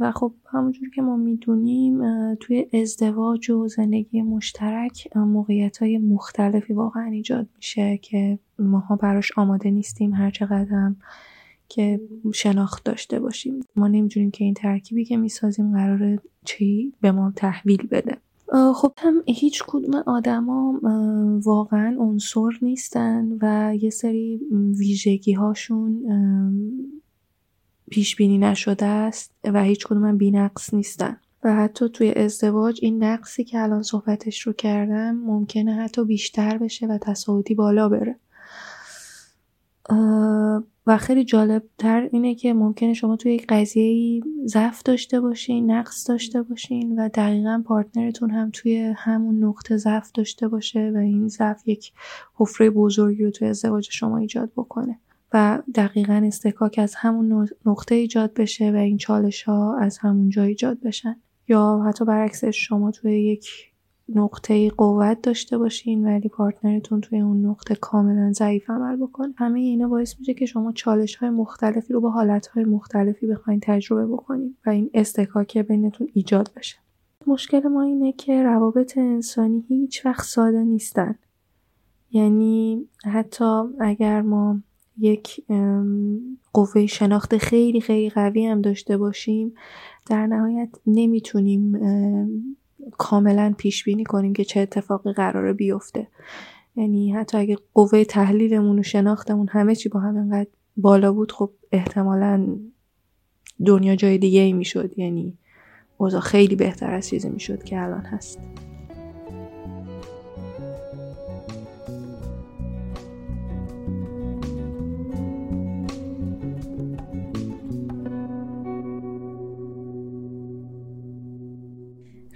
و 0.00 0.12
خب 0.14 0.32
همونجور 0.52 0.90
که 0.90 1.02
ما 1.02 1.16
می‌دونیم 1.16 2.00
توی 2.34 2.66
ازدواج 2.72 3.50
و 3.50 3.68
زندگی 3.68 4.22
مشترک 4.22 5.16
موقعیت 5.16 5.78
های 5.78 5.98
مختلفی 5.98 6.72
واقعا 6.72 7.04
ایجاد 7.04 7.48
میشه 7.56 7.98
که 7.98 8.38
ماها 8.58 8.96
براش 8.96 9.38
آماده 9.38 9.70
نیستیم 9.70 10.14
هر 10.14 10.30
چقدر 10.30 10.92
که 11.68 12.00
شناخت 12.34 12.84
داشته 12.84 13.20
باشیم. 13.20 13.60
ما 13.76 13.88
نمی‌دونیم 13.88 14.30
که 14.30 14.44
این 14.44 14.54
ترکیبی 14.54 15.04
که 15.04 15.16
می‌سازیم 15.16 15.72
قراره 15.72 16.18
چی 16.44 16.92
به 17.00 17.12
ما 17.12 17.32
تحویل 17.36 17.86
بده. 17.86 18.16
خب 18.74 18.92
هم 18.98 19.22
هیچ 19.26 19.62
کدوم 19.66 19.94
آدما 20.06 20.80
واقعا 21.44 21.96
عنصر 21.98 22.50
نیستن 22.62 23.38
و 23.42 23.74
یه 23.80 23.90
سری 23.90 24.40
ویژگی 24.78 25.32
هاشون 25.32 26.02
پیش 27.90 28.16
بینی 28.16 28.38
نشده 28.38 28.86
است 28.86 29.32
و 29.44 29.62
هیچ 29.62 29.86
کدوم 29.86 30.04
هم 30.04 30.18
بینقص 30.18 30.74
نیستن. 30.74 31.16
و 31.44 31.54
حتی 31.54 31.88
توی 31.88 32.12
ازدواج 32.12 32.78
این 32.82 33.04
نقصی 33.04 33.44
که 33.44 33.62
الان 33.62 33.82
صحبتش 33.82 34.40
رو 34.40 34.52
کردم 34.52 35.14
ممکنه 35.14 35.74
حتی 35.74 36.04
بیشتر 36.04 36.58
بشه 36.58 36.86
و 36.86 36.98
تصاعدی 36.98 37.54
بالا 37.54 37.88
بره. 37.88 38.16
و 40.86 40.96
خیلی 40.96 41.24
جالب 41.24 41.62
تر 41.78 42.08
اینه 42.12 42.34
که 42.34 42.54
ممکنه 42.54 42.94
شما 42.94 43.16
توی 43.16 43.34
یک 43.34 43.46
قضیه 43.48 44.22
ضعف 44.46 44.82
داشته 44.82 45.20
باشین 45.20 45.70
نقص 45.70 46.08
داشته 46.08 46.42
باشین 46.42 46.98
و 46.98 47.08
دقیقا 47.08 47.62
پارتنرتون 47.66 48.30
هم 48.30 48.50
توی 48.52 48.94
همون 48.96 49.44
نقطه 49.44 49.76
ضعف 49.76 50.12
داشته 50.12 50.48
باشه 50.48 50.92
و 50.94 50.98
این 50.98 51.28
ضعف 51.28 51.68
یک 51.68 51.92
حفره 52.34 52.70
بزرگی 52.70 53.24
رو 53.24 53.30
توی 53.30 53.48
ازدواج 53.48 53.88
شما 53.90 54.18
ایجاد 54.18 54.52
بکنه 54.56 54.98
و 55.32 55.62
دقیقا 55.74 56.22
استکاک 56.24 56.78
از 56.82 56.94
همون 56.94 57.48
نقطه 57.66 57.94
ایجاد 57.94 58.34
بشه 58.34 58.72
و 58.72 58.76
این 58.76 58.96
چالش 58.96 59.42
ها 59.42 59.78
از 59.78 59.98
همون 59.98 60.28
جا 60.28 60.42
ایجاد 60.42 60.80
بشن. 60.80 61.16
یا 61.48 61.82
حتی 61.86 62.04
برعکسش 62.04 62.66
شما 62.68 62.90
توی 62.90 63.24
یک 63.24 63.48
نقطه 64.08 64.70
قوت 64.70 65.22
داشته 65.22 65.58
باشین 65.58 66.06
ولی 66.06 66.28
پارتنرتون 66.28 67.00
توی 67.00 67.20
اون 67.20 67.46
نقطه 67.46 67.74
کاملا 67.74 68.32
ضعیف 68.32 68.70
عمل 68.70 68.96
بکنه. 68.96 69.34
همه 69.36 69.60
اینا 69.60 69.88
باعث 69.88 70.18
میشه 70.18 70.34
که 70.34 70.46
شما 70.46 70.72
چالش 70.72 71.16
های 71.16 71.30
مختلفی 71.30 71.92
رو 71.92 72.00
با 72.00 72.10
حالت 72.10 72.46
های 72.46 72.64
مختلفی 72.64 73.26
بخواین 73.26 73.60
تجربه 73.62 74.06
بکنین 74.06 74.56
و 74.66 74.70
این 74.70 74.90
استکاک 74.94 75.58
بینتون 75.58 76.08
ایجاد 76.12 76.50
بشه. 76.56 76.76
مشکل 77.26 77.68
ما 77.68 77.82
اینه 77.82 78.12
که 78.12 78.42
روابط 78.42 78.98
انسانی 78.98 79.64
هیچ 79.68 80.06
وقت 80.06 80.24
ساده 80.24 80.62
نیستن. 80.62 81.14
یعنی 82.10 82.88
حتی 83.04 83.62
اگر 83.80 84.22
ما 84.22 84.60
یک 84.98 85.44
قوه 86.52 86.86
شناخت 86.86 87.36
خیلی 87.36 87.80
خیلی 87.80 88.10
قوی 88.10 88.46
هم 88.46 88.60
داشته 88.60 88.96
باشیم 88.96 89.54
در 90.06 90.26
نهایت 90.26 90.68
نمی‌تونیم 90.86 91.76
کاملا 92.98 93.54
پیش 93.58 93.84
بینی 93.84 94.04
کنیم 94.04 94.32
که 94.32 94.44
چه 94.44 94.60
اتفاقی 94.60 95.12
قراره 95.12 95.52
بیفته. 95.52 96.08
یعنی 96.76 97.12
حتی 97.12 97.38
اگه 97.38 97.58
قوه 97.74 98.04
تحلیلمون 98.04 98.78
و 98.78 98.82
شناختمون 98.82 99.48
همه 99.48 99.74
چی 99.74 99.88
با 99.88 100.00
هم 100.00 100.16
انقدر 100.16 100.48
بالا 100.76 101.12
بود 101.12 101.32
خب 101.32 101.50
احتمالا 101.72 102.56
دنیا 103.66 103.96
جای 103.96 104.18
دیگه 104.18 104.40
ای 104.40 104.52
می‌شد. 104.52 104.98
یعنی 104.98 105.38
اوضاع 105.98 106.20
خیلی 106.20 106.56
بهتر 106.56 106.94
از 106.94 107.08
چیزی 107.08 107.28
می‌شد 107.28 107.62
که 107.62 107.82
الان 107.82 108.02
هست. 108.02 108.38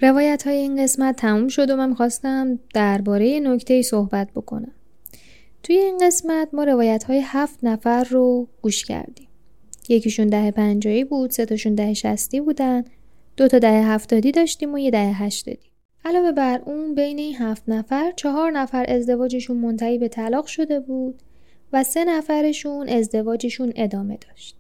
روایت 0.03 0.47
های 0.47 0.57
این 0.57 0.83
قسمت 0.83 1.17
تموم 1.17 1.49
شد 1.49 1.71
و 1.71 1.77
من 1.77 1.95
خواستم 1.95 2.59
درباره 2.75 3.41
نکته 3.41 3.83
صحبت 3.83 4.31
بکنم. 4.31 4.73
توی 5.63 5.77
این 5.77 5.99
قسمت 6.03 6.49
ما 6.53 6.65
روایت 6.65 7.05
های 7.05 7.23
هفت 7.25 7.59
نفر 7.63 8.05
رو 8.05 8.49
گوش 8.63 8.85
کردیم. 8.85 9.29
یکیشون 9.89 10.27
ده 10.27 10.51
پنجایی 10.51 11.05
بود، 11.05 11.31
سه 11.31 11.45
تاشون 11.47 11.75
ده 11.75 11.95
شستی 11.95 12.41
بودن، 12.41 12.85
دو 13.37 13.49
تا 13.49 13.59
ده 13.59 13.85
هفتادی 13.85 14.33
داشتیم 14.33 14.75
و 14.75 14.79
یه 14.79 14.91
ده 14.91 15.13
هشتادی. 15.13 15.71
علاوه 16.05 16.33
بر 16.33 16.63
اون 16.67 16.95
بین 16.95 17.19
این 17.19 17.37
هفت 17.37 17.63
نفر 17.69 18.13
چهار 18.17 18.51
نفر 18.51 18.87
ازدواجشون 18.89 19.57
منتهی 19.57 19.99
به 19.99 20.09
طلاق 20.09 20.47
شده 20.47 20.81
بود 20.81 21.23
و 21.73 21.85
سه 21.85 22.05
نفرشون 22.05 22.89
ازدواجشون 22.89 23.73
ادامه 23.77 24.19
داشت. 24.29 24.60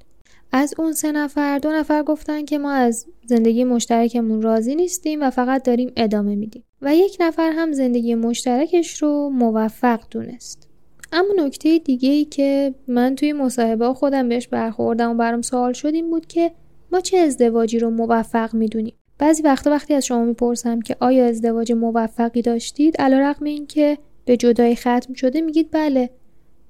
از 0.52 0.74
اون 0.78 0.92
سه 0.92 1.12
نفر 1.12 1.58
دو 1.58 1.70
نفر 1.70 2.02
گفتن 2.02 2.44
که 2.44 2.58
ما 2.58 2.72
از 2.72 3.06
زندگی 3.26 3.64
مشترکمون 3.64 4.42
راضی 4.42 4.74
نیستیم 4.74 5.22
و 5.22 5.30
فقط 5.30 5.62
داریم 5.62 5.92
ادامه 5.96 6.34
میدیم. 6.34 6.64
و 6.82 6.94
یک 6.94 7.16
نفر 7.20 7.52
هم 7.52 7.72
زندگی 7.72 8.14
مشترکش 8.14 9.02
رو 9.02 9.30
موفق 9.30 10.00
دونست. 10.10 10.68
اما 11.12 11.46
نکته 11.46 11.78
دیگه 11.78 12.10
ای 12.10 12.24
که 12.24 12.74
من 12.88 13.14
توی 13.14 13.32
مصاحبه 13.32 13.94
خودم 13.94 14.28
بهش 14.28 14.48
برخوردم 14.48 15.10
و 15.10 15.14
برام 15.14 15.42
سوال 15.42 15.72
شد 15.72 15.94
این 15.94 16.10
بود 16.10 16.26
که 16.26 16.50
ما 16.92 17.00
چه 17.00 17.16
ازدواجی 17.16 17.78
رو 17.78 17.90
موفق 17.90 18.54
می‌دونیم؟ 18.54 18.94
بعضی 19.18 19.42
وقتا 19.42 19.70
وقتی 19.70 19.94
از 19.94 20.06
شما 20.06 20.24
می‌پرسم 20.24 20.80
که 20.80 20.96
آیا 21.00 21.26
ازدواج 21.26 21.72
موفقی 21.72 22.42
داشتید 22.42 22.96
علیرغم 22.96 23.44
اینکه 23.44 23.98
به 24.24 24.36
جدایی 24.36 24.76
ختم 24.76 25.14
شده 25.14 25.40
میگید 25.40 25.68
بله. 25.70 26.10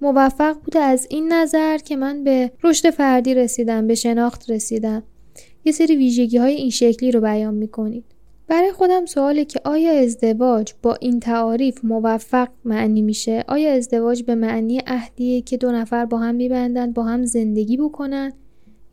موفق 0.00 0.56
بوده 0.64 0.78
از 0.78 1.06
این 1.10 1.32
نظر 1.32 1.78
که 1.78 1.96
من 1.96 2.24
به 2.24 2.50
رشد 2.62 2.90
فردی 2.90 3.34
رسیدم 3.34 3.86
به 3.86 3.94
شناخت 3.94 4.50
رسیدم 4.50 5.02
یه 5.64 5.72
سری 5.72 5.96
ویژگی 5.96 6.38
های 6.38 6.54
این 6.54 6.70
شکلی 6.70 7.10
رو 7.10 7.20
بیان 7.20 7.54
می‌کنید 7.54 8.04
برای 8.48 8.72
خودم 8.72 9.06
سواله 9.06 9.44
که 9.44 9.60
آیا 9.64 9.92
ازدواج 9.92 10.72
با 10.82 10.94
این 10.94 11.20
تعاریف 11.20 11.84
موفق 11.84 12.48
معنی 12.64 13.02
میشه؟ 13.02 13.44
آیا 13.48 13.72
ازدواج 13.72 14.22
به 14.22 14.34
معنی 14.34 14.78
عهدیه 14.86 15.40
که 15.42 15.56
دو 15.56 15.72
نفر 15.72 16.04
با 16.04 16.18
هم 16.18 16.34
میبندن 16.34 16.92
با 16.92 17.04
هم 17.04 17.24
زندگی 17.24 17.76
بکنن 17.76 18.32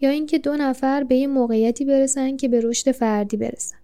یا 0.01 0.10
اینکه 0.10 0.38
دو 0.38 0.55
نفر 0.55 1.03
به 1.03 1.16
یه 1.16 1.28
موقعیتی 1.28 1.86
برسن 1.86 2.38
که 2.38 2.47
به 2.47 2.62
رشد 2.64 2.91
فردی 2.91 3.38
برسن؟ 3.38 3.78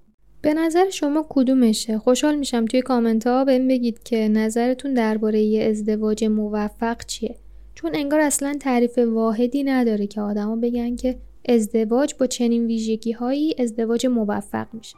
به 0.44 0.54
نظر 0.54 0.90
شما 0.90 1.26
کدومشه؟ 1.30 1.98
خوشحال 1.98 2.36
میشم 2.36 2.66
توی 2.66 2.82
کامنت 2.82 3.28
ها 3.28 3.46
بهم 3.46 3.68
بگید 3.68 4.04
که 4.04 4.28
نظرتون 4.28 4.94
درباره 4.94 5.42
یه 5.42 5.64
ازدواج 5.64 6.24
موفق 6.24 7.06
چیه؟ 7.06 7.36
چون 7.76 7.92
انگار 7.94 8.20
اصلا 8.20 8.58
تعریف 8.60 8.98
واحدی 8.98 9.64
نداره 9.64 10.08
که 10.08 10.22
آدما 10.22 10.56
بگن 10.56 10.96
که 10.96 11.16
ازدواج 11.50 12.16
با 12.20 12.28
چنین 12.28 12.66
ویژگی 12.66 13.12
هایی 13.12 13.56
ازدواج 13.60 14.06
موفق 14.06 14.68
میشه. 14.74 14.96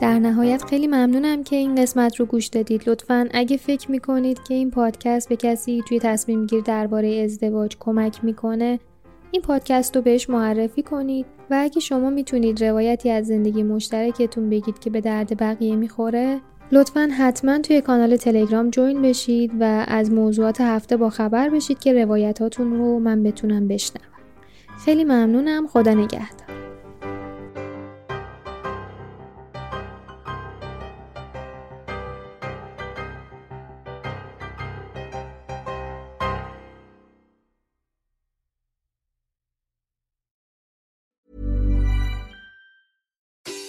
در 0.00 0.18
نهایت 0.18 0.64
خیلی 0.64 0.86
ممنونم 0.86 1.42
که 1.42 1.56
این 1.56 1.74
قسمت 1.74 2.16
رو 2.16 2.26
گوش 2.26 2.46
دادید 2.46 2.88
لطفا 2.88 3.28
اگه 3.30 3.56
فکر 3.56 3.90
می‌کنید 3.90 4.38
که 4.48 4.54
این 4.54 4.70
پادکست 4.70 5.28
به 5.28 5.36
کسی 5.36 5.82
توی 5.88 5.98
تصمیم 5.98 6.46
گیر 6.46 6.60
درباره 6.60 7.08
ازدواج 7.24 7.76
کمک 7.80 8.24
می‌کنه 8.24 8.78
این 9.30 9.42
پادکست 9.42 9.96
رو 9.96 10.02
بهش 10.02 10.30
معرفی 10.30 10.82
کنید 10.82 11.26
و 11.50 11.58
اگه 11.60 11.80
شما 11.80 12.10
می‌تونید 12.10 12.64
روایتی 12.64 13.10
از 13.10 13.26
زندگی 13.26 13.62
مشترکتون 13.62 14.50
بگید 14.50 14.78
که 14.78 14.90
به 14.90 15.00
درد 15.00 15.42
بقیه 15.42 15.76
می‌خوره 15.76 16.40
لطفا 16.72 17.08
حتما 17.18 17.58
توی 17.58 17.80
کانال 17.80 18.16
تلگرام 18.16 18.70
جوین 18.70 19.02
بشید 19.02 19.52
و 19.60 19.84
از 19.88 20.12
موضوعات 20.12 20.60
هفته 20.60 20.96
با 20.96 21.10
خبر 21.10 21.48
بشید 21.48 21.78
که 21.78 21.92
روایتاتون 21.92 22.78
رو 22.78 22.98
من 22.98 23.22
بتونم 23.22 23.68
بشنوم. 23.68 24.04
خیلی 24.84 25.04
ممنونم. 25.04 25.66
خدا 25.66 25.94
نگهدار. 25.94 26.47